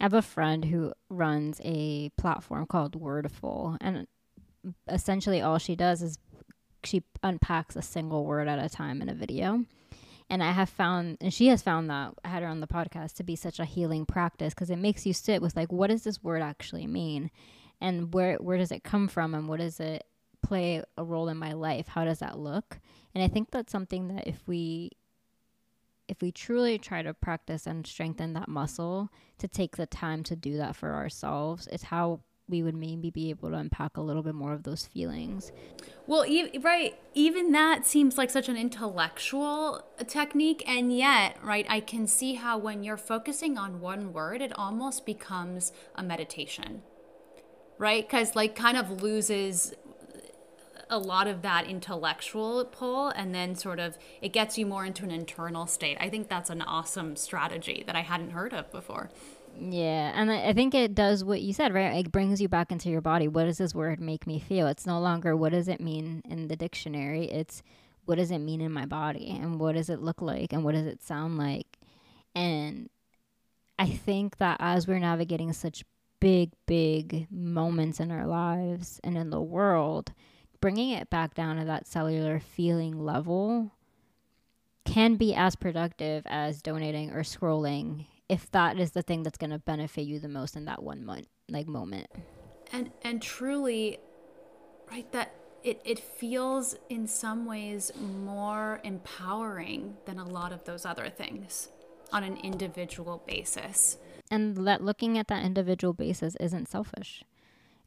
I 0.00 0.04
have 0.04 0.14
a 0.14 0.22
friend 0.22 0.64
who 0.66 0.92
runs 1.08 1.60
a 1.64 2.10
platform 2.10 2.66
called 2.66 3.00
Wordful, 3.00 3.76
and 3.80 4.06
essentially 4.88 5.40
all 5.40 5.58
she 5.58 5.74
does 5.74 6.02
is 6.02 6.18
she 6.88 7.02
unpacks 7.22 7.76
a 7.76 7.82
single 7.82 8.24
word 8.24 8.48
at 8.48 8.58
a 8.58 8.68
time 8.68 9.02
in 9.02 9.08
a 9.08 9.14
video. 9.14 9.64
And 10.30 10.42
I 10.42 10.52
have 10.52 10.68
found, 10.68 11.18
and 11.20 11.32
she 11.32 11.46
has 11.46 11.62
found 11.62 11.88
that 11.88 12.12
I 12.22 12.28
had 12.28 12.42
her 12.42 12.48
on 12.48 12.60
the 12.60 12.66
podcast 12.66 13.14
to 13.14 13.22
be 13.22 13.34
such 13.36 13.58
a 13.58 13.64
healing 13.64 14.04
practice 14.04 14.52
because 14.52 14.68
it 14.68 14.76
makes 14.76 15.06
you 15.06 15.14
sit 15.14 15.40
with 15.40 15.56
like, 15.56 15.72
what 15.72 15.88
does 15.88 16.04
this 16.04 16.22
word 16.22 16.42
actually 16.42 16.86
mean, 16.86 17.30
and 17.80 18.12
where 18.12 18.36
where 18.36 18.58
does 18.58 18.72
it 18.72 18.84
come 18.84 19.08
from, 19.08 19.34
and 19.34 19.48
what 19.48 19.60
does 19.60 19.80
it 19.80 20.04
play 20.42 20.82
a 20.96 21.04
role 21.04 21.28
in 21.28 21.36
my 21.38 21.52
life? 21.52 21.88
How 21.88 22.04
does 22.04 22.18
that 22.18 22.38
look? 22.38 22.78
And 23.14 23.24
I 23.24 23.28
think 23.28 23.50
that's 23.50 23.72
something 23.72 24.08
that 24.08 24.26
if 24.26 24.46
we 24.46 24.92
if 26.08 26.22
we 26.22 26.32
truly 26.32 26.78
try 26.78 27.02
to 27.02 27.12
practice 27.14 27.66
and 27.66 27.86
strengthen 27.86 28.32
that 28.32 28.48
muscle 28.48 29.10
to 29.38 29.46
take 29.46 29.76
the 29.76 29.86
time 29.86 30.22
to 30.24 30.36
do 30.36 30.56
that 30.56 30.74
for 30.74 30.94
ourselves, 30.94 31.68
it's 31.70 31.84
how 31.84 32.20
we 32.48 32.62
would 32.62 32.74
maybe 32.74 33.10
be 33.10 33.30
able 33.30 33.50
to 33.50 33.56
unpack 33.56 33.96
a 33.96 34.00
little 34.00 34.22
bit 34.22 34.34
more 34.34 34.52
of 34.52 34.62
those 34.62 34.86
feelings. 34.86 35.52
Well, 36.06 36.24
e- 36.26 36.58
right, 36.58 36.98
even 37.14 37.52
that 37.52 37.86
seems 37.86 38.16
like 38.16 38.30
such 38.30 38.48
an 38.48 38.56
intellectual 38.56 39.84
technique, 40.06 40.62
and 40.66 40.96
yet, 40.96 41.36
right, 41.42 41.66
I 41.68 41.80
can 41.80 42.06
see 42.06 42.34
how 42.34 42.56
when 42.56 42.82
you're 42.82 42.96
focusing 42.96 43.58
on 43.58 43.80
one 43.80 44.12
word, 44.12 44.40
it 44.40 44.52
almost 44.58 45.04
becomes 45.04 45.72
a 45.94 46.02
meditation, 46.02 46.82
right? 47.76 48.08
Because, 48.08 48.34
like, 48.34 48.56
kind 48.56 48.78
of 48.78 49.02
loses 49.02 49.74
a 50.90 50.98
lot 50.98 51.26
of 51.26 51.42
that 51.42 51.66
intellectual 51.66 52.64
pull 52.64 53.08
and 53.08 53.34
then 53.34 53.54
sort 53.54 53.78
of 53.78 53.98
it 54.22 54.32
gets 54.32 54.56
you 54.56 54.64
more 54.64 54.86
into 54.86 55.04
an 55.04 55.10
internal 55.10 55.66
state. 55.66 55.98
I 56.00 56.08
think 56.08 56.28
that's 56.28 56.50
an 56.50 56.62
awesome 56.62 57.16
strategy 57.16 57.84
that 57.86 57.94
I 57.94 58.00
hadn't 58.00 58.30
heard 58.30 58.54
of 58.54 58.70
before. 58.70 59.10
Yeah, 59.60 60.12
and 60.14 60.30
I, 60.30 60.52
think 60.52 60.74
it 60.74 60.94
does 60.94 61.24
what 61.24 61.40
you 61.40 61.52
said, 61.52 61.74
right? 61.74 62.06
It 62.06 62.12
brings 62.12 62.40
you 62.40 62.48
back 62.48 62.70
into 62.70 62.90
your 62.90 63.00
body. 63.00 63.26
What 63.26 63.44
does 63.44 63.58
this 63.58 63.74
word 63.74 64.00
make 64.00 64.26
me 64.26 64.38
feel? 64.38 64.68
It's 64.68 64.86
no 64.86 65.00
longer 65.00 65.36
what 65.36 65.50
does 65.50 65.66
it 65.66 65.80
mean 65.80 66.22
in 66.24 66.46
the 66.46 66.54
dictionary. 66.54 67.24
It's 67.24 67.62
what 68.04 68.18
does 68.18 68.30
it 68.30 68.38
mean 68.38 68.60
in 68.60 68.72
my 68.72 68.86
body 68.86 69.28
and 69.30 69.58
what 69.58 69.74
does 69.74 69.90
it 69.90 70.00
look 70.00 70.22
like 70.22 70.52
and 70.52 70.64
what 70.64 70.74
does 70.74 70.86
it 70.86 71.02
sound 71.02 71.38
like? 71.38 71.78
And 72.34 72.88
I 73.78 73.88
think 73.88 74.38
that 74.38 74.58
as 74.60 74.86
we're 74.86 75.00
navigating 75.00 75.52
such 75.52 75.84
big, 76.20 76.52
big 76.66 77.26
moments 77.30 78.00
in 78.00 78.10
our 78.10 78.26
lives 78.26 79.00
and 79.02 79.18
in 79.18 79.30
the 79.30 79.40
world, 79.40 80.12
bringing 80.60 80.90
it 80.90 81.10
back 81.10 81.34
down 81.34 81.56
to 81.56 81.64
that 81.64 81.86
cellular 81.86 82.38
feeling 82.38 83.04
level 83.04 83.72
can 84.84 85.16
be 85.16 85.34
as 85.34 85.56
productive 85.56 86.22
as 86.26 86.62
donating 86.62 87.10
or 87.10 87.22
scrolling 87.22 88.06
if 88.28 88.50
that 88.50 88.78
is 88.78 88.92
the 88.92 89.02
thing 89.02 89.22
that's 89.22 89.38
going 89.38 89.50
to 89.50 89.58
benefit 89.58 90.02
you 90.02 90.18
the 90.18 90.28
most 90.28 90.56
in 90.56 90.64
that 90.66 90.82
one 90.82 91.04
month 91.04 91.26
like 91.48 91.66
moment. 91.66 92.08
And 92.72 92.90
and 93.02 93.22
truly 93.22 93.98
right 94.90 95.10
that 95.12 95.34
it, 95.64 95.80
it 95.84 95.98
feels 95.98 96.76
in 96.88 97.06
some 97.06 97.46
ways 97.46 97.90
more 98.24 98.80
empowering 98.84 99.96
than 100.04 100.18
a 100.18 100.24
lot 100.24 100.52
of 100.52 100.64
those 100.64 100.86
other 100.86 101.08
things 101.08 101.68
on 102.12 102.22
an 102.22 102.36
individual 102.38 103.22
basis. 103.26 103.98
And 104.30 104.56
that 104.66 104.82
looking 104.82 105.18
at 105.18 105.28
that 105.28 105.44
individual 105.44 105.94
basis 105.94 106.36
isn't 106.36 106.68
selfish 106.68 107.24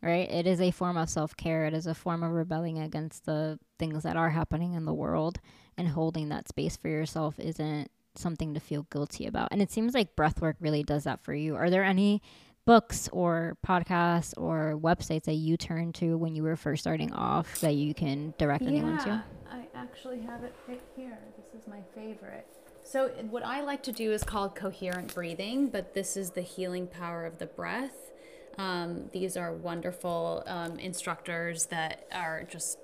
right? 0.01 0.29
It 0.31 0.47
is 0.47 0.59
a 0.59 0.71
form 0.71 0.97
of 0.97 1.09
self-care. 1.09 1.65
It 1.65 1.73
is 1.73 1.87
a 1.87 1.93
form 1.93 2.23
of 2.23 2.31
rebelling 2.31 2.79
against 2.79 3.25
the 3.25 3.59
things 3.77 4.03
that 4.03 4.17
are 4.17 4.31
happening 4.31 4.73
in 4.73 4.85
the 4.85 4.93
world 4.93 5.39
and 5.77 5.87
holding 5.87 6.29
that 6.29 6.47
space 6.47 6.75
for 6.75 6.89
yourself 6.89 7.39
isn't 7.39 7.89
something 8.15 8.53
to 8.53 8.59
feel 8.59 8.83
guilty 8.91 9.25
about. 9.25 9.49
And 9.51 9.61
it 9.61 9.71
seems 9.71 9.93
like 9.93 10.15
breathwork 10.15 10.55
really 10.59 10.83
does 10.83 11.03
that 11.05 11.23
for 11.23 11.33
you. 11.33 11.55
Are 11.55 11.69
there 11.69 11.83
any 11.83 12.21
books 12.65 13.09
or 13.11 13.57
podcasts 13.65 14.33
or 14.37 14.79
websites 14.79 15.23
that 15.23 15.33
you 15.33 15.57
turned 15.57 15.95
to 15.95 16.17
when 16.17 16.35
you 16.35 16.43
were 16.43 16.55
first 16.55 16.83
starting 16.83 17.11
off 17.13 17.59
that 17.61 17.75
you 17.75 17.93
can 17.93 18.33
direct 18.37 18.63
anyone 18.63 18.97
to? 18.99 19.23
I 19.51 19.65
actually 19.75 20.21
have 20.21 20.43
it 20.43 20.53
right 20.67 20.81
here. 20.95 21.17
This 21.37 21.61
is 21.61 21.67
my 21.67 21.81
favorite. 21.95 22.47
So, 22.83 23.09
what 23.29 23.45
I 23.45 23.61
like 23.61 23.83
to 23.83 23.91
do 23.91 24.11
is 24.11 24.23
called 24.23 24.55
coherent 24.55 25.13
breathing, 25.13 25.69
but 25.69 25.93
this 25.93 26.17
is 26.17 26.31
the 26.31 26.41
healing 26.41 26.87
power 26.87 27.25
of 27.25 27.37
the 27.37 27.45
breath. 27.45 28.11
Um, 28.57 29.09
these 29.13 29.37
are 29.37 29.53
wonderful 29.53 30.43
um, 30.45 30.77
instructors 30.77 31.67
that 31.67 32.07
are 32.11 32.43
just 32.43 32.77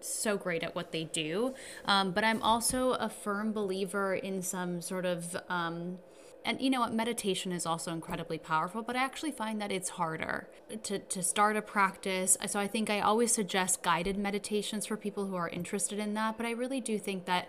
so 0.00 0.36
great 0.36 0.62
at 0.62 0.74
what 0.74 0.92
they 0.92 1.04
do. 1.04 1.54
Um, 1.84 2.12
but 2.12 2.24
I'm 2.24 2.42
also 2.42 2.92
a 2.92 3.08
firm 3.08 3.52
believer 3.52 4.14
in 4.14 4.42
some 4.42 4.80
sort 4.80 5.06
of. 5.06 5.36
Um, 5.48 5.98
and 6.44 6.60
you 6.60 6.70
know 6.70 6.80
what 6.80 6.94
meditation 6.94 7.52
is 7.52 7.66
also 7.66 7.92
incredibly 7.92 8.38
powerful 8.38 8.80
but 8.82 8.96
i 8.96 9.04
actually 9.04 9.30
find 9.30 9.60
that 9.60 9.70
it's 9.70 9.90
harder 9.90 10.48
to, 10.82 10.98
to 10.98 11.22
start 11.22 11.54
a 11.54 11.60
practice 11.60 12.38
so 12.46 12.58
i 12.58 12.66
think 12.66 12.88
i 12.88 12.98
always 12.98 13.30
suggest 13.30 13.82
guided 13.82 14.16
meditations 14.16 14.86
for 14.86 14.96
people 14.96 15.26
who 15.26 15.36
are 15.36 15.50
interested 15.50 15.98
in 15.98 16.14
that 16.14 16.38
but 16.38 16.46
i 16.46 16.50
really 16.50 16.80
do 16.80 16.98
think 16.98 17.26
that 17.26 17.46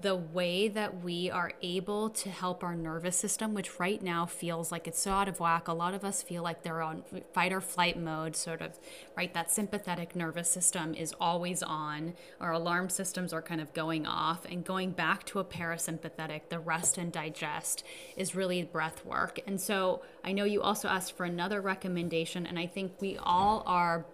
the 0.00 0.16
way 0.16 0.68
that 0.68 1.02
we 1.02 1.30
are 1.30 1.52
able 1.60 2.08
to 2.08 2.30
help 2.30 2.64
our 2.64 2.74
nervous 2.74 3.16
system, 3.16 3.52
which 3.52 3.78
right 3.78 4.02
now 4.02 4.24
feels 4.24 4.72
like 4.72 4.88
it's 4.88 5.00
so 5.00 5.10
out 5.10 5.28
of 5.28 5.38
whack. 5.38 5.68
A 5.68 5.72
lot 5.74 5.92
of 5.92 6.02
us 6.02 6.22
feel 6.22 6.42
like 6.42 6.62
they're 6.62 6.80
on 6.80 7.04
fight 7.34 7.52
or 7.52 7.60
flight 7.60 7.98
mode, 7.98 8.36
sort 8.36 8.62
of, 8.62 8.78
right? 9.16 9.34
That 9.34 9.50
sympathetic 9.50 10.16
nervous 10.16 10.50
system 10.50 10.94
is 10.94 11.14
always 11.20 11.62
on. 11.62 12.14
Our 12.40 12.52
alarm 12.52 12.88
systems 12.88 13.34
are 13.34 13.42
kind 13.42 13.60
of 13.60 13.74
going 13.74 14.06
off, 14.06 14.46
and 14.46 14.64
going 14.64 14.92
back 14.92 15.24
to 15.26 15.40
a 15.40 15.44
parasympathetic, 15.44 16.48
the 16.48 16.58
rest 16.58 16.96
and 16.96 17.12
digest, 17.12 17.84
is 18.16 18.34
really 18.34 18.62
breath 18.62 19.04
work. 19.04 19.40
And 19.46 19.60
so 19.60 20.02
I 20.24 20.32
know 20.32 20.44
you 20.44 20.62
also 20.62 20.88
asked 20.88 21.14
for 21.16 21.24
another 21.24 21.60
recommendation, 21.60 22.46
and 22.46 22.58
I 22.58 22.66
think 22.66 22.92
we 23.00 23.18
all 23.18 23.62
are 23.66 24.06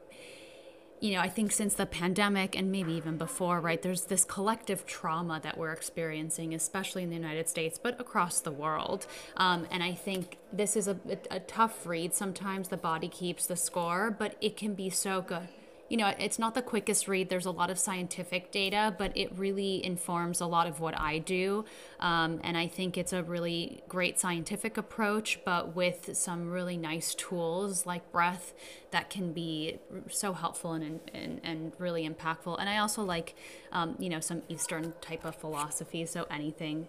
you 1.02 1.14
know, 1.14 1.20
I 1.20 1.28
think 1.28 1.50
since 1.50 1.74
the 1.74 1.84
pandemic 1.84 2.56
and 2.56 2.70
maybe 2.70 2.92
even 2.92 3.16
before, 3.16 3.58
right, 3.58 3.82
there's 3.82 4.04
this 4.04 4.24
collective 4.24 4.86
trauma 4.86 5.40
that 5.42 5.58
we're 5.58 5.72
experiencing, 5.72 6.54
especially 6.54 7.02
in 7.02 7.10
the 7.10 7.16
United 7.16 7.48
States, 7.48 7.76
but 7.76 8.00
across 8.00 8.40
the 8.40 8.52
world. 8.52 9.08
Um, 9.36 9.66
and 9.72 9.82
I 9.82 9.94
think 9.94 10.38
this 10.52 10.76
is 10.76 10.86
a, 10.86 10.96
a, 11.10 11.36
a 11.36 11.40
tough 11.40 11.86
read. 11.86 12.14
Sometimes 12.14 12.68
the 12.68 12.76
body 12.76 13.08
keeps 13.08 13.46
the 13.46 13.56
score, 13.56 14.14
but 14.16 14.36
it 14.40 14.56
can 14.56 14.74
be 14.74 14.90
so 14.90 15.20
good 15.22 15.48
you 15.92 15.98
know, 15.98 16.14
it's 16.18 16.38
not 16.38 16.54
the 16.54 16.62
quickest 16.62 17.06
read. 17.06 17.28
There's 17.28 17.44
a 17.44 17.50
lot 17.50 17.68
of 17.68 17.78
scientific 17.78 18.50
data, 18.50 18.94
but 18.96 19.14
it 19.14 19.30
really 19.36 19.84
informs 19.84 20.40
a 20.40 20.46
lot 20.46 20.66
of 20.66 20.80
what 20.80 20.98
I 20.98 21.18
do. 21.18 21.66
Um, 22.00 22.40
and 22.42 22.56
I 22.56 22.66
think 22.66 22.96
it's 22.96 23.12
a 23.12 23.22
really 23.22 23.82
great 23.88 24.18
scientific 24.18 24.78
approach, 24.78 25.40
but 25.44 25.76
with 25.76 26.16
some 26.16 26.50
really 26.50 26.78
nice 26.78 27.14
tools 27.14 27.84
like 27.84 28.10
breath 28.10 28.54
that 28.90 29.10
can 29.10 29.34
be 29.34 29.80
so 30.08 30.32
helpful 30.32 30.72
and, 30.72 31.00
and, 31.12 31.42
and 31.44 31.72
really 31.76 32.08
impactful. 32.08 32.56
And 32.58 32.70
I 32.70 32.78
also 32.78 33.02
like, 33.02 33.34
um, 33.70 33.94
you 33.98 34.08
know, 34.08 34.20
some 34.20 34.40
Eastern 34.48 34.94
type 35.02 35.26
of 35.26 35.36
philosophy. 35.36 36.06
So 36.06 36.26
anything 36.30 36.88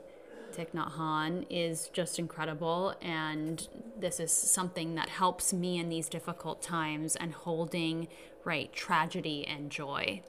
Thich 0.54 0.72
Nhat 0.72 0.94
Hanh 0.94 1.46
is 1.50 1.90
just 1.94 2.20
incredible. 2.20 2.96
And 3.02 3.68
this 4.00 4.20
is 4.20 4.32
something 4.32 4.96
that 4.96 5.10
helps 5.10 5.52
me 5.52 5.78
in 5.78 5.90
these 5.90 6.08
difficult 6.08 6.62
times 6.62 7.16
and 7.16 7.34
holding 7.34 8.08
right 8.46 8.72
tragedy 8.74 9.46
and 9.48 9.70
joy. 9.72 10.22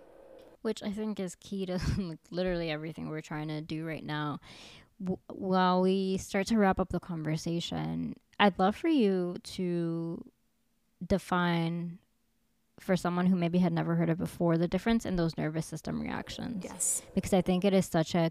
Which 0.63 0.83
i 0.83 0.91
think 0.91 1.21
is 1.21 1.35
key 1.37 1.67
to 1.67 1.79
literally 2.31 2.71
everything 2.71 3.09
we're 3.09 3.21
trying 3.21 3.49
to 3.49 3.61
do 3.61 3.85
right 3.87 4.05
now. 4.05 4.41
W- 5.03 5.19
while 5.29 5.83
we 5.83 6.17
start 6.19 6.47
to 6.49 6.57
wrap 6.59 6.79
up 6.79 6.91
the 6.91 7.01
conversation 7.01 8.15
i'd 8.39 8.59
love 8.59 8.77
for 8.77 8.89
you 8.89 9.35
to 9.43 10.25
define 11.05 11.99
for 12.81 12.97
someone 12.97 13.27
who 13.27 13.37
maybe 13.37 13.59
had 13.59 13.73
never 13.73 13.95
heard 13.97 14.09
it 14.11 14.19
before 14.19 14.57
the 14.57 14.67
difference 14.69 15.05
in 15.07 15.17
those 15.17 15.37
nervous 15.39 15.65
system 15.67 16.01
reactions. 16.01 16.65
Yes. 16.65 17.03
Because 17.15 17.33
i 17.35 17.41
think 17.43 17.65
it 17.65 17.75
is 17.75 17.87
such 17.87 18.15
a 18.15 18.31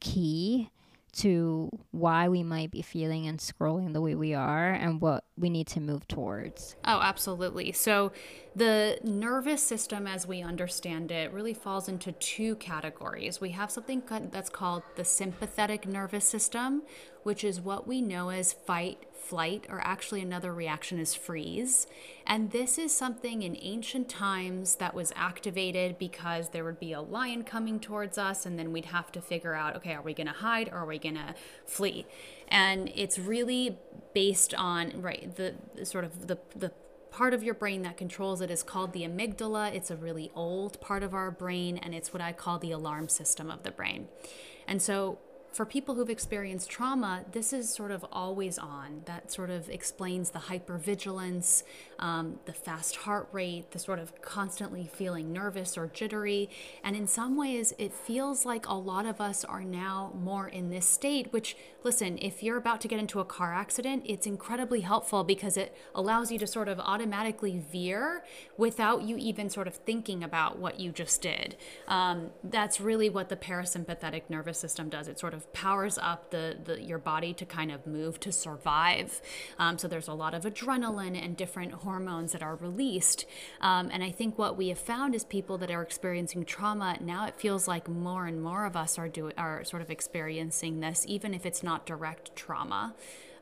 key 0.00 0.70
to 1.12 1.70
why 1.90 2.28
we 2.28 2.42
might 2.42 2.70
be 2.70 2.82
feeling 2.82 3.26
and 3.26 3.38
scrolling 3.38 3.92
the 3.92 4.00
way 4.00 4.14
we 4.14 4.34
are 4.34 4.72
and 4.72 5.00
what 5.00 5.24
we 5.36 5.50
need 5.50 5.66
to 5.68 5.80
move 5.80 6.06
towards. 6.08 6.76
Oh, 6.84 7.00
absolutely. 7.00 7.72
So, 7.72 8.12
the 8.54 8.98
nervous 9.04 9.62
system, 9.62 10.06
as 10.06 10.26
we 10.26 10.42
understand 10.42 11.12
it, 11.12 11.32
really 11.32 11.54
falls 11.54 11.88
into 11.88 12.12
two 12.12 12.56
categories. 12.56 13.40
We 13.40 13.50
have 13.50 13.70
something 13.70 14.02
that's 14.32 14.50
called 14.50 14.82
the 14.96 15.04
sympathetic 15.04 15.86
nervous 15.86 16.26
system, 16.26 16.82
which 17.22 17.44
is 17.44 17.60
what 17.60 17.86
we 17.86 18.02
know 18.02 18.30
as 18.30 18.52
fight, 18.52 19.06
flight, 19.20 19.66
or 19.68 19.80
actually 19.84 20.22
another 20.22 20.52
reaction 20.52 20.98
is 20.98 21.14
freeze. 21.14 21.86
And 22.26 22.50
this 22.50 22.78
is 22.78 22.94
something 22.94 23.42
in 23.42 23.56
ancient 23.60 24.08
times 24.08 24.76
that 24.76 24.94
was 24.94 25.12
activated 25.14 25.98
because 25.98 26.48
there 26.48 26.64
would 26.64 26.80
be 26.80 26.92
a 26.92 27.00
lion 27.00 27.44
coming 27.44 27.78
towards 27.78 28.18
us, 28.18 28.46
and 28.46 28.58
then 28.58 28.72
we'd 28.72 28.86
have 28.86 29.12
to 29.12 29.20
figure 29.20 29.54
out 29.54 29.76
okay, 29.76 29.94
are 29.94 30.02
we 30.02 30.14
to 30.14 30.26
hide 30.26 30.68
or 30.68 30.78
are 30.78 30.86
we 30.86 30.98
to 30.98 31.34
flee? 31.66 32.06
And 32.48 32.90
it's 32.94 33.18
really 33.18 33.78
based 34.14 34.54
on, 34.54 35.00
right, 35.00 35.34
the, 35.36 35.54
the 35.76 35.86
sort 35.86 36.04
of 36.04 36.26
the, 36.26 36.38
the 36.56 36.72
part 37.10 37.34
of 37.34 37.42
your 37.42 37.54
brain 37.54 37.82
that 37.82 37.96
controls 37.96 38.40
it 38.40 38.50
is 38.50 38.62
called 38.62 38.92
the 38.92 39.02
amygdala. 39.02 39.74
It's 39.74 39.90
a 39.90 39.96
really 39.96 40.30
old 40.34 40.80
part 40.80 41.02
of 41.02 41.14
our 41.14 41.30
brain, 41.30 41.78
and 41.78 41.94
it's 41.94 42.12
what 42.12 42.20
I 42.20 42.32
call 42.32 42.58
the 42.58 42.72
alarm 42.72 43.08
system 43.08 43.50
of 43.50 43.62
the 43.62 43.70
brain. 43.70 44.08
And 44.66 44.80
so 44.80 45.18
for 45.52 45.66
people 45.66 45.94
who've 45.94 46.10
experienced 46.10 46.70
trauma, 46.70 47.24
this 47.32 47.52
is 47.52 47.68
sort 47.68 47.90
of 47.90 48.04
always 48.12 48.58
on. 48.58 49.02
That 49.06 49.32
sort 49.32 49.50
of 49.50 49.68
explains 49.68 50.30
the 50.30 50.38
hypervigilance, 50.38 51.64
um, 51.98 52.38
the 52.44 52.52
fast 52.52 52.96
heart 52.96 53.28
rate, 53.32 53.72
the 53.72 53.78
sort 53.78 53.98
of 53.98 54.20
constantly 54.22 54.88
feeling 54.92 55.32
nervous 55.32 55.76
or 55.76 55.88
jittery. 55.88 56.48
And 56.84 56.94
in 56.94 57.06
some 57.06 57.36
ways, 57.36 57.74
it 57.78 57.92
feels 57.92 58.46
like 58.46 58.66
a 58.66 58.74
lot 58.74 59.06
of 59.06 59.20
us 59.20 59.44
are 59.44 59.64
now 59.64 60.12
more 60.14 60.48
in 60.48 60.70
this 60.70 60.86
state, 60.86 61.32
which, 61.32 61.56
listen, 61.84 62.18
if 62.18 62.42
you're 62.42 62.56
about 62.56 62.80
to 62.82 62.88
get 62.88 62.98
into 62.98 63.20
a 63.20 63.24
car 63.24 63.52
accident, 63.52 64.04
it's 64.06 64.26
incredibly 64.26 64.80
helpful 64.80 65.24
because 65.24 65.56
it 65.56 65.74
allows 65.94 66.30
you 66.30 66.38
to 66.38 66.46
sort 66.46 66.68
of 66.68 66.78
automatically 66.80 67.58
veer 67.58 68.24
without 68.56 69.02
you 69.02 69.16
even 69.16 69.50
sort 69.50 69.66
of 69.66 69.74
thinking 69.74 70.22
about 70.22 70.58
what 70.58 70.78
you 70.78 70.92
just 70.92 71.22
did. 71.22 71.56
Um, 71.88 72.30
that's 72.44 72.80
really 72.80 73.10
what 73.10 73.28
the 73.28 73.36
parasympathetic 73.36 74.22
nervous 74.28 74.58
system 74.58 74.88
does. 74.88 75.08
It 75.08 75.18
sort 75.18 75.34
of 75.34 75.52
powers 75.52 75.98
up 75.98 76.30
the, 76.30 76.56
the 76.62 76.80
your 76.80 76.98
body 76.98 77.34
to 77.34 77.44
kind 77.44 77.72
of 77.72 77.86
move 77.86 78.20
to 78.20 78.32
survive. 78.32 79.20
Um, 79.58 79.78
so 79.78 79.88
there's 79.88 80.08
a 80.08 80.14
lot 80.14 80.34
of 80.34 80.44
adrenaline 80.44 81.22
and 81.22 81.36
different 81.36 81.72
hormones 81.72 82.32
that 82.32 82.42
are 82.42 82.56
released. 82.56 83.26
Um, 83.60 83.90
and 83.92 84.04
I 84.04 84.10
think 84.10 84.38
what 84.38 84.56
we 84.56 84.68
have 84.68 84.78
found 84.78 85.14
is 85.14 85.24
people 85.24 85.58
that 85.58 85.70
are 85.70 85.82
experiencing 85.82 86.44
trauma 86.44 86.98
now 87.00 87.26
it 87.26 87.36
feels 87.36 87.66
like 87.66 87.88
more 87.88 88.26
and 88.26 88.42
more 88.42 88.66
of 88.66 88.76
us 88.76 88.98
are 88.98 89.08
doing 89.08 89.32
are 89.36 89.64
sort 89.64 89.82
of 89.82 89.90
experiencing 89.90 90.80
this, 90.80 91.04
even 91.08 91.34
if 91.34 91.46
it's 91.46 91.62
not 91.62 91.69
direct 91.78 92.34
trauma 92.36 92.94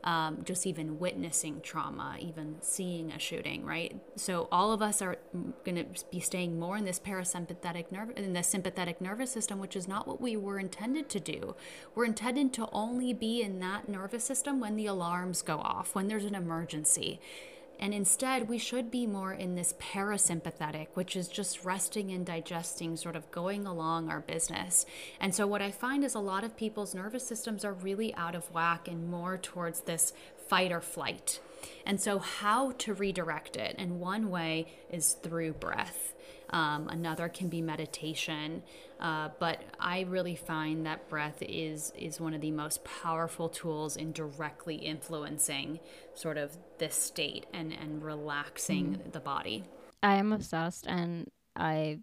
um, 0.03 0.43
just 0.45 0.65
even 0.65 0.99
witnessing 0.99 1.61
trauma, 1.61 2.15
even 2.19 2.55
seeing 2.61 3.11
a 3.11 3.19
shooting, 3.19 3.65
right? 3.65 3.95
So 4.15 4.47
all 4.51 4.71
of 4.71 4.81
us 4.81 5.01
are 5.01 5.17
going 5.65 5.75
to 5.75 6.05
be 6.09 6.19
staying 6.19 6.59
more 6.59 6.77
in 6.77 6.85
this 6.85 6.99
parasympathetic 6.99 7.91
nerve, 7.91 8.11
in 8.15 8.33
the 8.33 8.43
sympathetic 8.43 9.01
nervous 9.01 9.31
system, 9.31 9.59
which 9.59 9.75
is 9.75 9.87
not 9.87 10.07
what 10.07 10.21
we 10.21 10.37
were 10.37 10.59
intended 10.59 11.09
to 11.09 11.19
do. 11.19 11.55
We're 11.95 12.05
intended 12.05 12.53
to 12.53 12.69
only 12.71 13.13
be 13.13 13.41
in 13.41 13.59
that 13.59 13.89
nervous 13.89 14.23
system 14.23 14.59
when 14.59 14.77
the 14.77 14.85
alarms 14.85 15.41
go 15.41 15.59
off, 15.59 15.95
when 15.95 16.07
there's 16.07 16.25
an 16.25 16.35
emergency. 16.35 17.19
And 17.79 17.93
instead, 17.93 18.49
we 18.49 18.57
should 18.57 18.91
be 18.91 19.07
more 19.07 19.33
in 19.33 19.55
this 19.55 19.73
parasympathetic, 19.79 20.87
which 20.95 21.15
is 21.15 21.29
just 21.29 21.63
resting 21.63 22.11
and 22.11 22.25
digesting, 22.25 22.97
sort 22.97 23.15
of 23.15 23.31
going 23.31 23.65
along 23.65 24.09
our 24.09 24.19
business. 24.19 24.85
And 25.19 25.33
so, 25.33 25.47
what 25.47 25.61
I 25.61 25.71
find 25.71 26.03
is 26.03 26.13
a 26.13 26.19
lot 26.19 26.43
of 26.43 26.57
people's 26.57 26.93
nervous 26.93 27.25
systems 27.25 27.63
are 27.63 27.73
really 27.73 28.13
out 28.15 28.35
of 28.35 28.51
whack 28.53 28.89
and 28.89 29.09
more 29.09 29.37
towards 29.37 29.81
this 29.81 30.11
fight 30.47 30.73
or 30.73 30.81
flight. 30.81 31.39
And 31.85 31.99
so, 31.99 32.19
how 32.19 32.71
to 32.79 32.93
redirect 32.93 33.57
it? 33.57 33.75
And 33.77 33.99
one 33.99 34.29
way 34.29 34.67
is 34.89 35.13
through 35.13 35.53
breath. 35.53 36.13
Um, 36.51 36.87
another 36.87 37.29
can 37.29 37.47
be 37.47 37.61
meditation, 37.61 38.63
uh, 38.99 39.29
but 39.39 39.61
I 39.79 40.01
really 40.01 40.35
find 40.35 40.85
that 40.87 41.07
breath 41.07 41.41
is 41.41 41.93
is 41.95 42.19
one 42.19 42.33
of 42.33 42.41
the 42.41 42.51
most 42.51 42.83
powerful 42.83 43.49
tools 43.49 43.95
in 43.95 44.13
directly 44.13 44.75
influencing 44.75 45.79
sort 46.15 46.37
of 46.37 46.57
this 46.79 46.95
state 46.95 47.45
and 47.53 47.71
and 47.71 48.03
relaxing 48.03 48.95
mm. 48.95 49.11
the 49.11 49.19
body. 49.19 49.63
I 50.01 50.15
am 50.15 50.33
obsessed, 50.33 50.87
and 50.87 51.29
I 51.55 51.99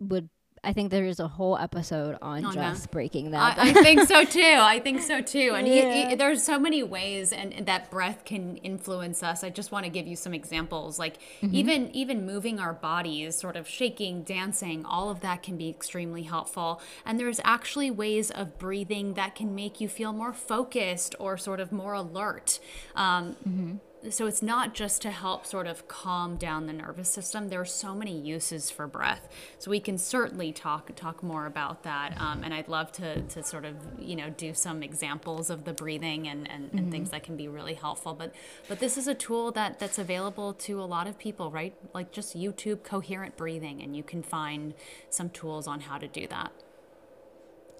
would 0.00 0.30
I 0.64 0.72
think 0.72 0.92
there 0.92 1.04
is 1.04 1.18
a 1.18 1.26
whole 1.26 1.58
episode 1.58 2.16
on 2.22 2.46
oh, 2.46 2.52
just 2.52 2.86
no. 2.86 2.92
breaking 2.92 3.32
that. 3.32 3.58
I, 3.58 3.70
I, 3.70 3.72
think 3.82 4.06
so 4.06 4.24
too. 4.24 4.58
I 4.60 4.78
think 4.78 5.02
so 5.02 5.20
too. 5.20 5.54
And 5.56 5.66
yeah. 5.66 5.92
he, 5.92 6.10
he, 6.10 6.14
there's 6.14 6.44
so 6.44 6.56
many 6.56 6.84
ways, 6.84 7.32
and, 7.32 7.52
and, 7.52 7.66
that 7.66 7.90
breath 7.90 8.24
can 8.24 8.58
influence 8.58 9.24
us. 9.24 9.42
I 9.42 9.50
just 9.50 9.72
want 9.72 9.86
to 9.86 9.90
give 9.90 10.06
you 10.06 10.14
some 10.14 10.32
examples, 10.32 11.00
like 11.00 11.18
mm-hmm. 11.40 11.54
even 11.54 11.96
even 11.96 12.24
moving 12.24 12.60
our 12.60 12.74
bodies, 12.74 13.36
sort 13.36 13.56
of 13.56 13.68
shaking, 13.68 14.22
dancing, 14.22 14.84
all 14.84 15.10
of 15.10 15.20
that 15.20 15.42
can 15.42 15.56
be 15.56 15.68
extremely 15.68 16.22
helpful. 16.22 16.80
And 17.04 17.18
there's 17.18 17.40
actually 17.42 17.90
ways 17.90 18.30
of 18.30 18.58
breathing 18.58 19.14
that 19.14 19.34
can 19.34 19.56
make 19.56 19.80
you 19.80 19.88
feel 19.88 20.12
more 20.12 20.32
focused 20.32 21.16
or 21.18 21.36
sort 21.36 21.58
of 21.58 21.72
more 21.72 21.94
alert. 21.94 22.60
Um, 22.94 23.36
mm-hmm 23.48 23.76
so 24.10 24.26
it's 24.26 24.42
not 24.42 24.74
just 24.74 25.00
to 25.02 25.10
help 25.10 25.46
sort 25.46 25.66
of 25.66 25.86
calm 25.86 26.36
down 26.36 26.66
the 26.66 26.72
nervous 26.72 27.08
system. 27.08 27.48
There 27.48 27.60
are 27.60 27.64
so 27.64 27.94
many 27.94 28.18
uses 28.18 28.70
for 28.70 28.86
breath, 28.86 29.28
so 29.58 29.70
we 29.70 29.80
can 29.80 29.98
certainly 29.98 30.52
talk 30.52 30.90
talk 30.96 31.22
more 31.22 31.46
about 31.46 31.84
that. 31.84 32.14
Um, 32.20 32.42
and 32.42 32.52
I'd 32.52 32.68
love 32.68 32.90
to 32.92 33.22
to 33.22 33.42
sort 33.42 33.64
of 33.64 33.76
you 33.98 34.16
know 34.16 34.30
do 34.30 34.54
some 34.54 34.82
examples 34.82 35.50
of 35.50 35.64
the 35.64 35.72
breathing 35.72 36.26
and 36.26 36.50
and, 36.50 36.66
mm-hmm. 36.66 36.78
and 36.78 36.90
things 36.90 37.10
that 37.10 37.22
can 37.22 37.36
be 37.36 37.48
really 37.48 37.74
helpful. 37.74 38.14
But 38.14 38.34
but 38.68 38.80
this 38.80 38.98
is 38.98 39.06
a 39.06 39.14
tool 39.14 39.52
that 39.52 39.78
that's 39.78 39.98
available 39.98 40.52
to 40.54 40.80
a 40.80 40.84
lot 40.84 41.06
of 41.06 41.18
people, 41.18 41.50
right? 41.50 41.74
Like 41.94 42.10
just 42.12 42.36
YouTube 42.36 42.82
coherent 42.82 43.36
breathing, 43.36 43.82
and 43.82 43.96
you 43.96 44.02
can 44.02 44.22
find 44.22 44.74
some 45.10 45.30
tools 45.30 45.66
on 45.66 45.80
how 45.80 45.98
to 45.98 46.08
do 46.08 46.26
that. 46.28 46.52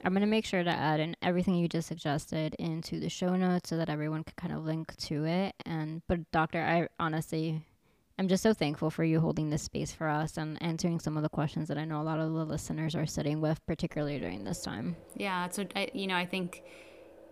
I'm 0.04 0.12
going 0.12 0.22
to 0.22 0.26
make 0.26 0.44
sure 0.44 0.64
to 0.64 0.70
add 0.70 1.00
in 1.00 1.16
everything 1.22 1.54
you 1.54 1.68
just 1.68 1.88
suggested 1.88 2.54
into 2.58 2.98
the 2.98 3.08
show 3.08 3.36
notes 3.36 3.70
so 3.70 3.76
that 3.76 3.88
everyone 3.88 4.24
can 4.24 4.34
kind 4.36 4.52
of 4.52 4.64
link 4.64 4.96
to 4.96 5.24
it. 5.24 5.54
And, 5.64 6.02
but, 6.08 6.30
Doctor, 6.32 6.60
I 6.60 6.88
honestly, 6.98 7.62
I'm 8.18 8.28
just 8.28 8.42
so 8.42 8.52
thankful 8.52 8.90
for 8.90 9.04
you 9.04 9.20
holding 9.20 9.50
this 9.50 9.62
space 9.62 9.92
for 9.92 10.08
us 10.08 10.36
and 10.36 10.60
answering 10.62 10.98
some 10.98 11.16
of 11.16 11.22
the 11.22 11.28
questions 11.28 11.68
that 11.68 11.78
I 11.78 11.84
know 11.84 12.00
a 12.00 12.04
lot 12.04 12.18
of 12.18 12.32
the 12.32 12.44
listeners 12.44 12.96
are 12.96 13.06
sitting 13.06 13.40
with, 13.40 13.64
particularly 13.66 14.18
during 14.18 14.44
this 14.44 14.62
time. 14.62 14.96
Yeah. 15.16 15.48
So, 15.50 15.66
you 15.92 16.08
know, 16.08 16.16
I 16.16 16.26
think 16.26 16.62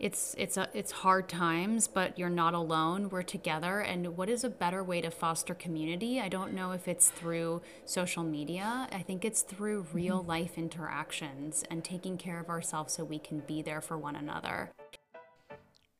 it's 0.00 0.34
it's 0.38 0.56
a, 0.56 0.66
it's 0.72 0.90
hard 0.90 1.28
times 1.28 1.86
but 1.86 2.18
you're 2.18 2.30
not 2.30 2.54
alone 2.54 3.10
we're 3.10 3.22
together 3.22 3.80
and 3.80 4.16
what 4.16 4.30
is 4.30 4.42
a 4.42 4.48
better 4.48 4.82
way 4.82 5.00
to 5.00 5.10
foster 5.10 5.54
community 5.54 6.18
i 6.18 6.28
don't 6.28 6.54
know 6.54 6.72
if 6.72 6.88
it's 6.88 7.10
through 7.10 7.60
social 7.84 8.24
media 8.24 8.88
i 8.92 9.02
think 9.02 9.24
it's 9.24 9.42
through 9.42 9.86
real 9.92 10.20
mm-hmm. 10.20 10.30
life 10.30 10.56
interactions 10.56 11.62
and 11.70 11.84
taking 11.84 12.16
care 12.16 12.40
of 12.40 12.48
ourselves 12.48 12.94
so 12.94 13.04
we 13.04 13.18
can 13.18 13.40
be 13.40 13.60
there 13.60 13.82
for 13.82 13.98
one 13.98 14.16
another 14.16 14.72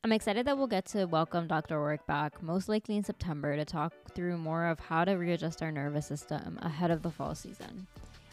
I'm 0.03 0.12
excited 0.12 0.46
that 0.46 0.57
we'll 0.57 0.66
get 0.66 0.86
to 0.86 1.05
welcome 1.05 1.46
Dr. 1.46 1.76
Oreck 1.76 2.07
back, 2.07 2.42
most 2.42 2.70
likely 2.70 2.96
in 2.96 3.05
September, 3.05 3.55
to 3.55 3.66
talk 3.66 3.92
through 4.14 4.38
more 4.38 4.64
of 4.64 4.80
how 4.80 5.05
to 5.05 5.12
readjust 5.12 5.62
our 5.62 5.70
nervous 5.70 6.07
system 6.07 6.59
ahead 6.62 6.90
of 6.90 7.03
the 7.03 7.11
fall 7.11 7.34
season. 7.34 7.86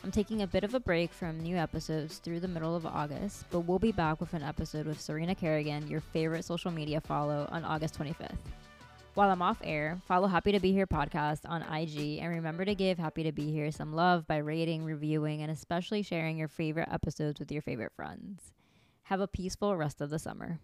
I'm 0.03 0.11
taking 0.11 0.41
a 0.41 0.47
bit 0.47 0.63
of 0.63 0.73
a 0.73 0.79
break 0.79 1.11
from 1.11 1.39
new 1.39 1.57
episodes 1.57 2.19
through 2.19 2.39
the 2.39 2.47
middle 2.47 2.75
of 2.75 2.85
August, 2.85 3.45
but 3.49 3.61
we'll 3.61 3.79
be 3.79 3.91
back 3.91 4.21
with 4.21 4.33
an 4.33 4.43
episode 4.43 4.85
with 4.85 5.01
Serena 5.01 5.35
Kerrigan, 5.35 5.87
your 5.87 5.99
favorite 5.99 6.45
social 6.45 6.71
media 6.71 7.01
follow, 7.01 7.47
on 7.51 7.65
August 7.65 7.99
25th. 7.99 8.37
While 9.15 9.31
I'm 9.31 9.41
off 9.41 9.59
air, 9.63 9.99
follow 10.07 10.27
Happy 10.27 10.51
to 10.51 10.59
Be 10.59 10.71
Here 10.71 10.85
podcast 10.85 11.39
on 11.45 11.63
IG 11.63 12.19
and 12.19 12.29
remember 12.29 12.63
to 12.63 12.75
give 12.75 12.99
Happy 12.99 13.23
to 13.23 13.31
Be 13.31 13.51
Here 13.51 13.71
some 13.71 13.93
love 13.93 14.27
by 14.27 14.37
rating, 14.37 14.85
reviewing, 14.85 15.41
and 15.41 15.51
especially 15.51 16.03
sharing 16.03 16.37
your 16.37 16.47
favorite 16.47 16.89
episodes 16.91 17.39
with 17.39 17.51
your 17.51 17.63
favorite 17.63 17.93
friends. 17.95 18.53
Have 19.03 19.19
a 19.19 19.27
peaceful 19.27 19.75
rest 19.75 19.99
of 19.99 20.11
the 20.11 20.19
summer. 20.19 20.59